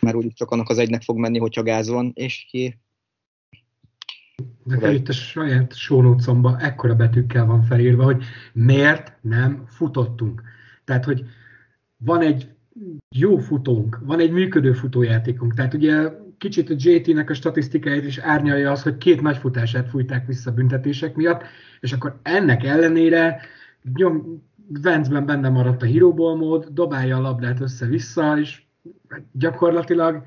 [0.00, 2.78] mert úgy csak annak az egynek fog menni, hogyha gáz van, és ki.
[4.64, 10.42] Nekem itt a saját sónócomba ekkora betűkkel van felírva, hogy miért nem futottunk.
[10.84, 11.24] Tehát, hogy
[11.96, 12.48] van egy
[13.08, 15.54] jó futónk, van egy működő futójátékunk.
[15.54, 20.26] Tehát ugye kicsit a JT-nek a statisztikáját is árnyalja az, hogy két nagy futását fújták
[20.26, 21.42] vissza büntetések miatt,
[21.80, 23.40] és akkor ennek ellenére
[23.94, 24.48] nyom,
[24.82, 28.62] Vence-ben benne maradt a híróból mód, dobálja a labdát össze-vissza, és
[29.32, 30.24] gyakorlatilag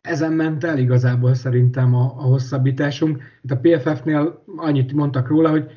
[0.00, 3.22] ezen ment el igazából szerintem a, a hosszabbításunk.
[3.42, 5.70] Itt a PFF-nél annyit mondtak róla, hogy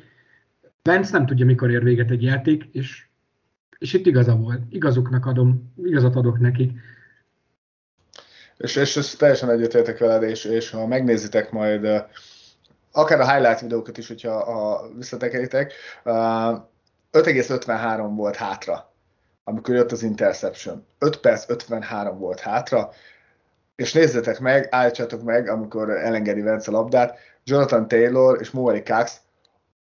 [0.82, 3.06] Vence nem tudja, mikor ér véget egy játék, és,
[3.78, 4.60] és itt igaza volt.
[4.68, 6.72] Igazuknak adom, igazat adok nekik.
[8.56, 12.04] És, és ezt teljesen egyetértek veled, és, és ha megnézitek majd
[12.92, 15.72] akár a highlight videókat is, hogyha ha visszatekeritek,
[16.04, 18.94] 5,53 volt hátra,
[19.48, 20.86] amikor jött az interception.
[20.98, 22.90] 5 perc 53 volt hátra,
[23.76, 29.20] és nézzétek meg, állítsatok meg, amikor elengedi Vence labdát, Jonathan Taylor és Moari Cox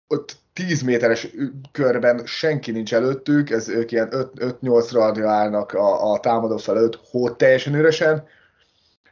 [0.09, 1.29] ott 10 méteres
[1.73, 7.37] körben senki nincs előttük, ez ők ilyen 5-8 radra állnak a, a támadó felőtt, hót
[7.39, 8.25] teljesen üresen,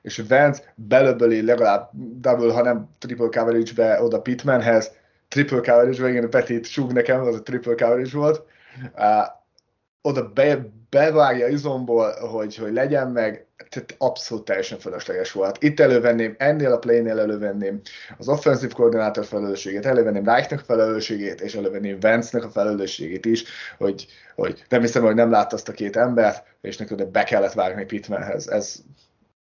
[0.03, 1.91] és Vance belöböli legalább
[2.21, 4.91] double, ha nem triple coverage-be oda Pittmanhez,
[5.29, 8.43] triple coverage-be, igen, Petit súg nekem, az a triple coverage volt,
[10.09, 15.63] oda be, bevágja izomból, hogy, hogy legyen meg, tehát abszolút teljesen fölösleges volt.
[15.63, 17.81] Itt elővenném, ennél a playnél elővenném
[18.19, 23.45] az offensive koordinátor felelősségét, elővenném Reichnek felelősségét, és elővenném Vance-nek a felelősségét is,
[23.79, 27.53] hogy, hogy nem hiszem, hogy nem látta azt a két embert, és neki be kellett
[27.53, 28.49] vágni Pittmanhez.
[28.49, 28.77] Ez,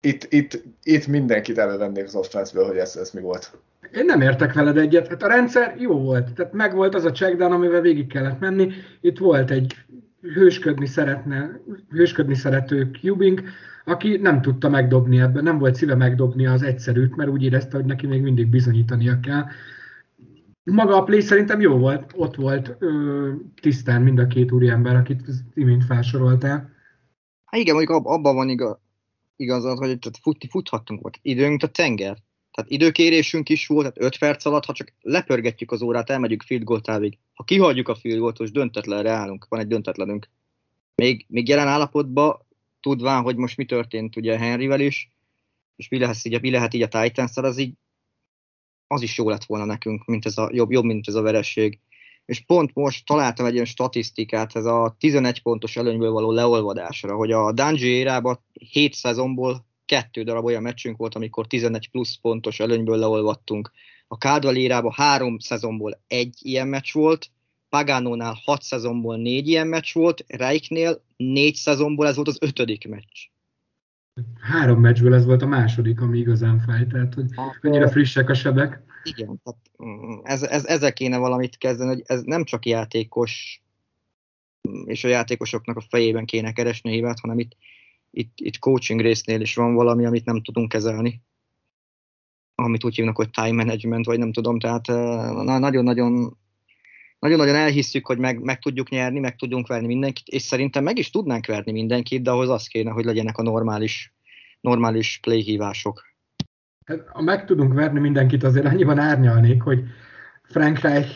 [0.00, 3.50] itt, itt, itt mindenkit elővennék az offenszből, hogy ez, ez mi volt.
[3.92, 5.08] Én nem értek veled egyet.
[5.08, 6.32] Hát a rendszer jó volt.
[6.32, 8.72] Tehát megvolt az a checkdown, amivel végig kellett menni.
[9.00, 9.74] Itt volt egy
[10.22, 13.42] hősködni szeretne, hősködni szerető Cubing,
[13.84, 17.86] aki nem tudta megdobni ebben, nem volt szíve megdobni az egyszerűt, mert úgy érezte, hogy
[17.86, 19.44] neki még mindig bizonyítania kell.
[20.62, 25.22] Maga a play szerintem jó volt, ott volt ö, tisztán mind a két úriember, akit
[25.54, 26.70] imént felsoroltál.
[27.44, 28.78] Hát igen, mondjuk abban van igaz,
[29.36, 32.16] igazad, hogy fut, futhattunk, volt időnk, a tenger.
[32.60, 36.64] Tehát időkérésünk is volt, tehát 5 perc alatt, ha csak lepörgetjük az órát, elmegyünk field
[36.64, 37.18] goal távig.
[37.34, 40.28] Ha kihagyjuk a field goal és döntetlenre állunk, van egy döntetlenünk.
[40.94, 42.46] Még, még jelen állapotban,
[42.80, 45.10] tudván, hogy most mi történt ugye Henryvel is,
[45.76, 47.72] és mi lehet így, mi lehet így a titans az így
[48.86, 51.78] az is jó lett volna nekünk, mint ez a, jobb, jobb, mint ez a veresség.
[52.24, 57.32] És pont most találtam egy ilyen statisztikát, ez a 11 pontos előnyből való leolvadásra, hogy
[57.32, 62.96] a Dungy érában 7 szezonból kettő darab olyan meccsünk volt, amikor 11 plusz pontos előnyből
[62.96, 63.70] leolvadtunk.
[64.08, 67.30] A Caldwell érában három szezonból egy ilyen meccs volt,
[67.68, 73.28] Pagánónál hat szezonból négy ilyen meccs volt, Reiknél négy szezonból ez volt az ötödik meccs.
[74.40, 77.26] Három meccsből ez volt a második, ami igazán fáj, tehát hogy
[77.60, 78.82] mennyire frissek a sebek.
[79.02, 83.62] Igen, tehát mm, ez, ez, ezzel kéne valamit kezdeni, hogy ez nem csak játékos,
[84.84, 87.56] és a játékosoknak a fejében kéne keresni a hibát, hanem itt,
[88.10, 91.22] itt, itt coaching résznél is van valami, amit nem tudunk kezelni.
[92.54, 94.86] Amit úgy hívnak, hogy time management, vagy nem tudom, tehát
[95.58, 96.38] nagyon-nagyon
[97.18, 101.10] nagyon-nagyon elhisszük, hogy meg, meg tudjuk nyerni, meg tudjunk verni mindenkit, és szerintem meg is
[101.10, 104.12] tudnánk verni mindenkit, de ahhoz az kéne, hogy legyenek a normális,
[104.60, 106.02] normális playhívások.
[106.86, 109.82] Hát, ha meg tudunk verni mindenkit, azért annyiban árnyalnék, hogy
[110.42, 111.10] Frank Reich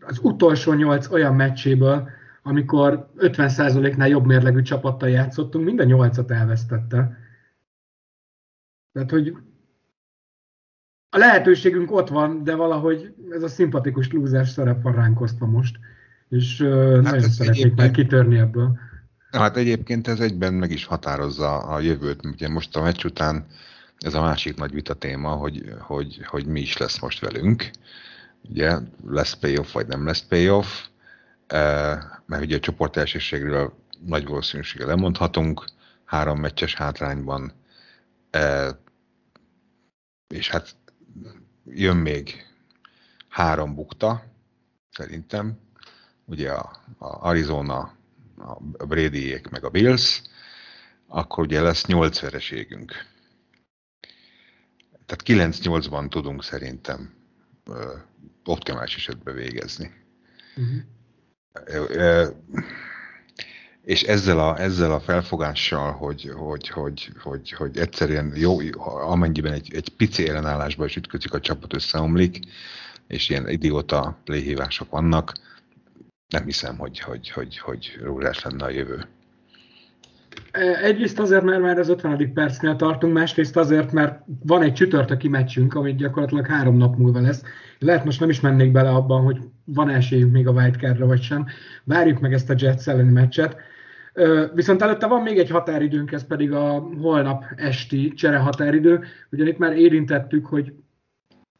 [0.00, 2.08] az utolsó nyolc olyan meccséből,
[2.42, 7.18] amikor 50%-nál jobb mérlegű csapattal játszottunk, mind a nyolcat elvesztette.
[8.92, 9.36] Tehát, hogy
[11.10, 15.78] a lehetőségünk ott van, de valahogy ez a szimpatikus lúzás szerep van ránk osztva most.
[16.28, 18.78] És hát nagyon szeretnék már kitörni ebből.
[19.30, 22.26] Hát egyébként ez egyben meg is határozza a jövőt.
[22.26, 23.46] Ugye most a meccs után
[23.98, 27.70] ez a másik nagy vita téma, hogy, hogy, hogy mi is lesz most velünk.
[28.48, 30.66] Ugye lesz payoff, vagy nem lesz payoff,
[32.26, 33.74] mert ugye a csoport elsőségről
[34.06, 35.64] nagy valószínűséggel lemondhatunk,
[36.04, 37.52] három meccses hátrányban,
[40.28, 40.76] és hát
[41.64, 42.46] jön még
[43.28, 44.24] három bukta,
[44.90, 45.58] szerintem,
[46.24, 47.96] ugye a, a Arizona,
[48.78, 50.22] a Bradyék meg a Bills,
[51.06, 52.92] akkor ugye lesz nyolc vereségünk.
[55.06, 57.14] Tehát 9-8-ban tudunk szerintem
[58.44, 59.92] optimális esetben végezni.
[60.56, 60.80] Uh-huh.
[63.84, 68.58] És ezzel a, ezzel a felfogással, hogy, hogy, hogy, hogy, hogy egyszerűen jó,
[69.08, 72.38] amennyiben egy, egy pici ellenállásba is ütközik, a csapat összeomlik,
[73.06, 75.32] és ilyen idióta playhívások vannak,
[76.28, 79.06] nem hiszem, hogy, hogy, hogy, hogy rólás lenne a jövő.
[80.82, 82.32] Egyrészt azért, mert már az 50.
[82.32, 87.42] percnél tartunk, másrészt azért, mert van egy csütörtöki meccsünk, amit gyakorlatilag három nap múlva lesz.
[87.78, 91.46] Lehet most nem is mennék bele abban, hogy van esélyünk még a wildcardra vagy sem.
[91.84, 93.56] Várjuk meg ezt a Jets elleni meccset.
[94.54, 99.04] Viszont előtte van még egy határidőnk, ez pedig a holnap esti csere határidő.
[99.30, 100.72] Ugyan itt már érintettük, hogy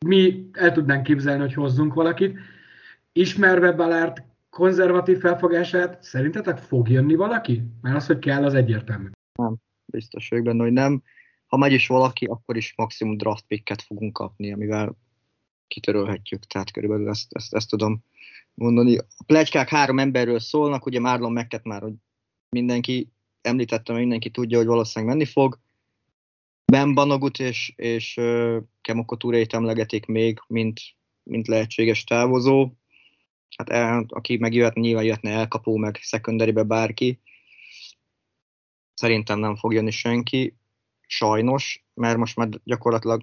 [0.06, 2.38] mi el tudnánk képzelni, hogy hozzunk valakit.
[3.12, 7.62] Ismerve Balárt konzervatív felfogását, szerintetek fog jönni valaki?
[7.80, 9.08] Mert az, hogy kell, az egyértelmű.
[9.38, 11.02] Nem, biztos vagyok benne, hogy nem.
[11.46, 14.96] Ha megy is valaki, akkor is maximum draft picket fogunk kapni, amivel
[15.68, 18.04] kitörölhetjük, tehát körülbelül ezt, ezt, ezt tudom
[18.54, 18.98] mondani.
[18.98, 21.94] A plegykák három emberről szólnak, ugye Marlon Meket már, hogy
[22.48, 25.58] mindenki említettem, mindenki tudja, hogy valószínűleg menni fog.
[26.72, 30.80] Ben Banogut és, és uh, Kemokotúrét emlegetik még, mint,
[31.22, 32.70] mint lehetséges távozó
[33.56, 37.20] hát el, aki megjöhetne, nyilván jöhetne elkapó, meg secondary bárki.
[38.94, 40.56] Szerintem nem fog jönni senki,
[41.06, 43.22] sajnos, mert most már gyakorlatilag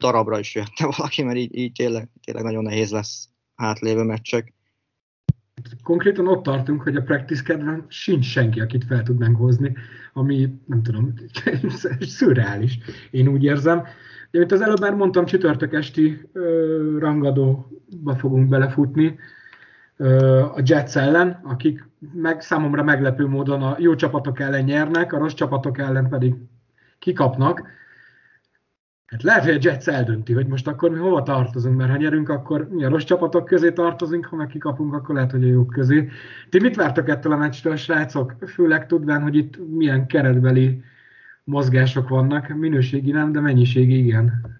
[0.00, 4.54] darabra is jöhetne valaki, mert így, így tényleg, tényleg nagyon nehéz lesz hátlévő meccsek.
[5.82, 9.76] Konkrétan ott tartunk, hogy a practice kedven sincs senki, akit fel tudnánk hozni,
[10.12, 11.14] ami nem tudom,
[12.00, 12.78] szürreális,
[13.10, 13.84] én úgy érzem.
[14.32, 19.18] De, mint az előbb már mondtam, csütörtök esti ö, rangadóba fogunk belefutni
[19.96, 25.18] ö, a Jets ellen, akik meg, számomra meglepő módon a jó csapatok ellen nyernek, a
[25.18, 26.34] rossz csapatok ellen pedig
[26.98, 27.62] kikapnak.
[29.06, 32.28] Hát lehet, hogy a Jets eldönti, hogy most akkor mi hova tartozunk, mert ha nyerünk,
[32.28, 35.68] akkor mi a rossz csapatok közé tartozunk, ha meg kikapunk, akkor lehet, hogy a jók
[35.70, 36.08] közé.
[36.50, 38.34] Ti mit vártok ettől a meccstől, srácok?
[38.46, 40.82] Főleg tudván, hogy itt milyen keretbeli
[41.44, 44.52] mozgások vannak, minőségi nem, de mennyiségi igen.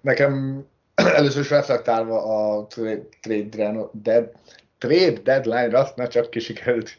[0.00, 0.64] Nekem
[0.94, 4.30] először is reflektálva a trade, dead,
[4.78, 6.98] trade deadline-ra, ne csak kisikerült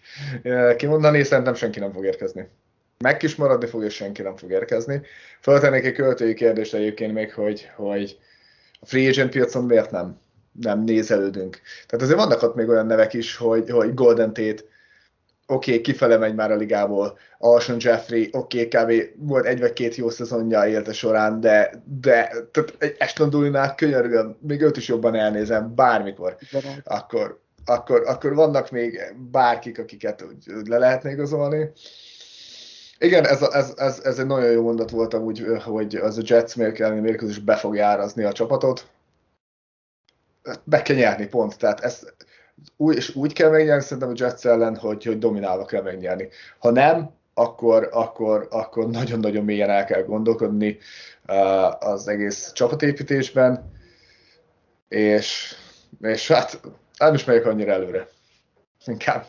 [0.77, 2.49] kimondani, szerintem senki nem fog érkezni.
[2.97, 5.01] Meg is maradni fog, és senki nem fog érkezni.
[5.41, 8.19] Föltennék egy költői kérdést egyébként még, hogy, hogy
[8.79, 10.19] a free agent piacon miért nem,
[10.51, 11.61] nem nézelődünk.
[11.87, 14.63] Tehát azért vannak ott még olyan nevek is, hogy, hogy Golden Tate,
[15.47, 19.09] oké, okay, kifele megy már a ligából, Alshon Jeffrey, oké, okay, kb.
[19.27, 24.37] volt egy vagy két jó szezonja élte során, de, de tehát egy Ashton Dulinál könyörgöm,
[24.41, 26.37] még őt is jobban elnézem, bármikor,
[26.83, 31.71] akkor, akkor, akkor vannak még bárkik, akiket úgy, úgy le lehetne igazolni.
[32.99, 36.55] Igen, ez, ez, ez, ez, egy nagyon jó mondat volt amúgy, hogy az a Jets
[36.55, 38.87] mérkőzés be fog járazni a csapatot.
[40.63, 41.57] Be kell nyerni, pont.
[41.57, 42.15] Tehát ezt,
[42.77, 46.27] úgy, és úgy kell megnyerni szerintem a Jets ellen, hogy, hogy dominálva kell megnyerni.
[46.59, 50.77] Ha nem, akkor, akkor, akkor nagyon-nagyon mélyen el kell gondolkodni
[51.27, 53.71] uh, az egész csapatépítésben,
[54.87, 55.55] és,
[56.01, 56.59] és hát
[56.97, 58.07] nem is megyek annyira előre.
[58.85, 59.25] Inkább.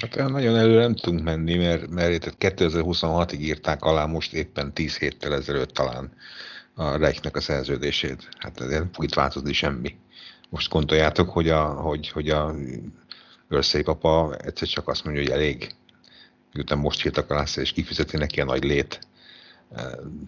[0.00, 5.34] Hát nagyon előre nem tudunk menni, mert, mert 2026-ig írták alá most éppen 10 héttel
[5.34, 6.12] ezelőtt talán
[6.74, 8.28] a Reichnek a szerződését.
[8.38, 9.96] Hát ezért nem fog itt változni semmi.
[10.48, 12.54] Most gondoljátok, hogy a, hogy, hogy a
[13.48, 15.74] őrszék apa egyszer csak azt mondja, hogy elég,
[16.52, 19.06] miután most hívtak a és kifizeti neki a nagy lét.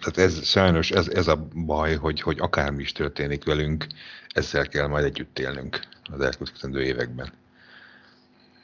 [0.01, 3.87] Tehát ez sajnos ez, ez a baj, hogy, hogy akármi is történik velünk,
[4.29, 5.81] ezzel kell majd együtt élnünk
[6.13, 7.33] az elkövetkezendő években.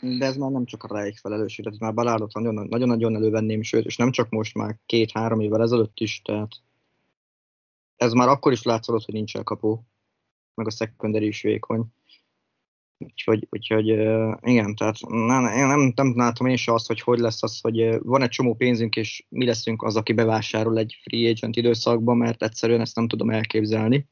[0.01, 3.97] De ez már nem csak a Reich felelősség, ez már Balárdot nagyon-nagyon elővenném, sőt, és
[3.97, 6.51] nem csak most, már két-három évvel ezelőtt is, tehát
[7.97, 9.85] ez már akkor is látszott, hogy nincs elkapó
[10.57, 11.85] meg a secondary is vékony.
[12.99, 13.87] Úgyhogy, úgyhogy
[14.41, 18.23] igen, tehát nem, nem, nem látom én se azt, hogy hogy lesz az, hogy van
[18.23, 22.81] egy csomó pénzünk, és mi leszünk az, aki bevásárol egy free agent időszakban, mert egyszerűen
[22.81, 24.09] ezt nem tudom elképzelni.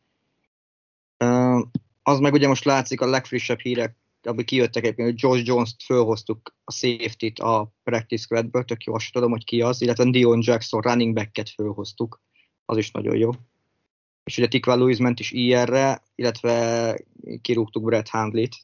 [2.03, 6.57] Az meg ugye most látszik a legfrissebb hírek abban kijöttek egyébként, hogy Josh Jones-t fölhoztuk
[6.64, 10.80] a safety-t a practice squadből, tök jó, azt tudom, hogy ki az, illetve Dion Jackson
[10.80, 12.20] running back-et fölhoztuk,
[12.64, 13.30] az is nagyon jó.
[14.24, 16.98] És ugye Tikva Lewis ment is IR-re, illetve
[17.40, 18.56] kirúgtuk Brett Handley-t,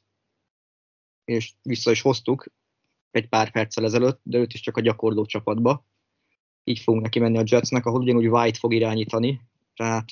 [1.25, 2.47] és vissza is hoztuk
[3.11, 5.87] egy pár perccel ezelőtt, de őt is csak a gyakorló csapatba.
[6.65, 9.41] Így fogunk neki menni a Jetsnek, ahol ugyanúgy White fog irányítani,
[9.75, 10.11] tehát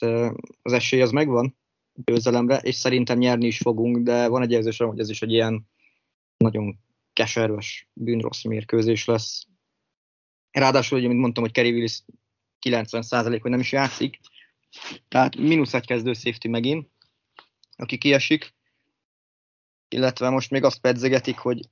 [0.62, 1.57] az esély az megvan
[2.05, 5.68] győzelemre, és szerintem nyerni is fogunk, de van egy érzésem, hogy ez is egy ilyen
[6.36, 6.78] nagyon
[7.12, 9.46] keserves, bűnrossz mérkőzés lesz.
[10.51, 12.03] Ráadásul, ugye, mint mondtam, hogy Kerry Willis
[12.66, 14.18] 90% hogy nem is játszik,
[15.09, 16.91] tehát mínusz egy kezdő safety megint,
[17.77, 18.55] aki kiesik,
[19.89, 21.69] illetve most még azt pedzegetik, hogy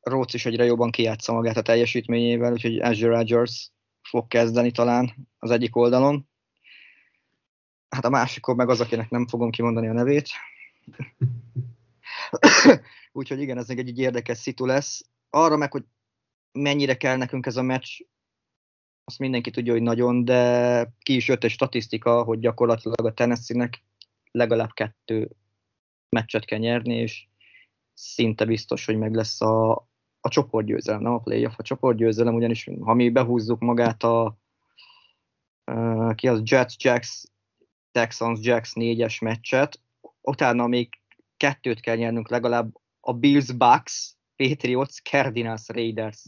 [0.00, 3.70] Rhodes is egyre jobban kijátsza magát a teljesítményével, úgyhogy Azure Rodgers
[4.02, 6.28] fog kezdeni talán az egyik oldalon.
[7.88, 10.28] Hát a másikon meg az, akinek nem fogom kimondani a nevét.
[13.12, 15.04] úgyhogy igen, ez még egy, egy érdekes szitu lesz.
[15.30, 15.84] Arra meg, hogy
[16.52, 18.00] mennyire kell nekünk ez a meccs,
[19.04, 23.82] azt mindenki tudja, hogy nagyon, de ki is jött egy statisztika, hogy gyakorlatilag a Tennessee-nek
[24.30, 25.30] legalább kettő
[26.08, 27.26] meccset kell nyerni, és
[27.94, 29.72] szinte biztos, hogy meg lesz a,
[30.20, 34.38] a csoportgyőzelem, nem a playoff, a csoportgyőzelem, ugyanis ha mi behúzzuk magát a
[35.72, 37.24] uh, ki az Jets, Jacks,
[37.92, 39.80] Texans, Jacks négyes meccset,
[40.20, 40.88] utána még
[41.36, 46.22] kettőt kell nyernünk legalább a Bills, Bucks, Patriots, Cardinals, Raiders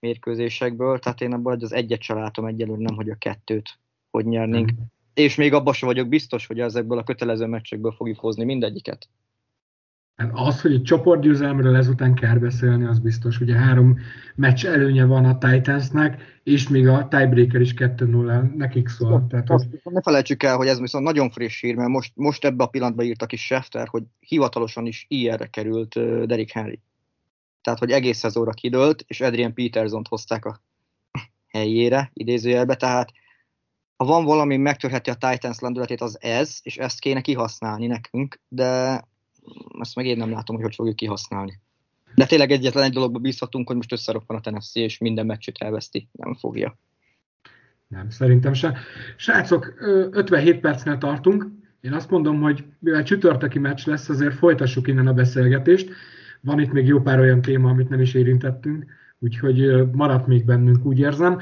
[0.00, 3.78] mérkőzésekből, tehát én abban az egyet se látom egyelőre, nem hogy a kettőt
[4.10, 4.72] hogy nyernénk.
[4.72, 4.84] Mm.
[5.14, 9.08] És még abban sem vagyok biztos, hogy ezekből a kötelező meccsekből fogjuk hozni mindegyiket.
[10.16, 13.40] Hát az, hogy egy csoportgyőzelemről ezután kell beszélni, az biztos.
[13.40, 13.98] Ugye három
[14.34, 19.26] meccs előnye van a Titansnek, és még a tiebreaker is 2-0 nekik szól.
[19.28, 19.80] Tehát, hogy...
[19.84, 23.04] Ne felejtsük el, hogy ez viszont nagyon friss hír, mert most, most ebbe a pillanatban
[23.04, 25.94] írtak is Schefter, hogy hivatalosan is IR-re került
[26.26, 26.80] Derek Henry.
[27.62, 30.62] Tehát, hogy egész szezóra kidőlt, és Adrian Peterson-t hozták a
[31.56, 33.12] helyére, idézőjelbe, tehát
[33.96, 39.00] ha van valami megtörheti a Titans lendületét, az ez, és ezt kéne kihasználni nekünk, de
[39.80, 41.60] ezt meg én nem látom, hogy hogy fogjuk kihasználni.
[42.14, 46.08] De tényleg egyetlen egy dologba bízhatunk, hogy most összeroppan a Tennessee, és minden meccset elveszti.
[46.12, 46.78] Nem fogja.
[47.88, 48.78] Nem, szerintem se.
[49.16, 49.74] Srácok,
[50.10, 51.46] 57 percnél tartunk.
[51.80, 55.90] Én azt mondom, hogy mivel csütörtöki meccs lesz, azért folytassuk innen a beszélgetést.
[56.40, 58.84] Van itt még jó pár olyan téma, amit nem is érintettünk,
[59.18, 61.38] úgyhogy maradt még bennünk, úgy érzem.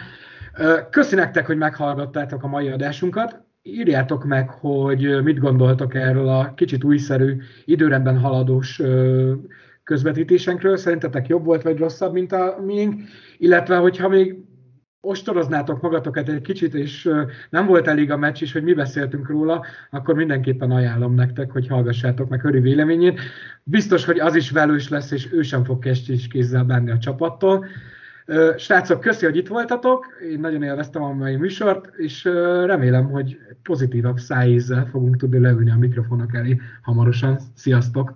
[0.91, 6.85] Köszi nektek, hogy meghallgattátok a mai adásunkat írjátok meg, hogy mit gondoltok erről a kicsit
[6.85, 8.83] újszerű, időrendben haladós
[9.85, 10.77] közvetítésenkről.
[10.77, 13.01] Szerintetek jobb volt, vagy rosszabb, mint a miénk?
[13.39, 14.37] Illetve, hogyha még
[15.01, 17.11] ostoroznátok magatokat egy kicsit, és
[17.51, 21.67] nem volt elég a meccs is, hogy mi beszéltünk róla, akkor mindenképpen ajánlom nektek, hogy
[21.69, 23.21] hallgassátok meg Höri véleményét.
[23.63, 27.67] Biztos, hogy az is velős lesz, és ő sem fog kestés kézzel bánni a csapattól.
[28.57, 32.25] Srácok, köszi, hogy itt voltatok, én nagyon élveztem a mai műsort, és
[32.65, 37.39] remélem, hogy pozitívabb szájízzel fogunk tudni leülni a mikrofonok elé hamarosan.
[37.55, 38.15] Sziasztok!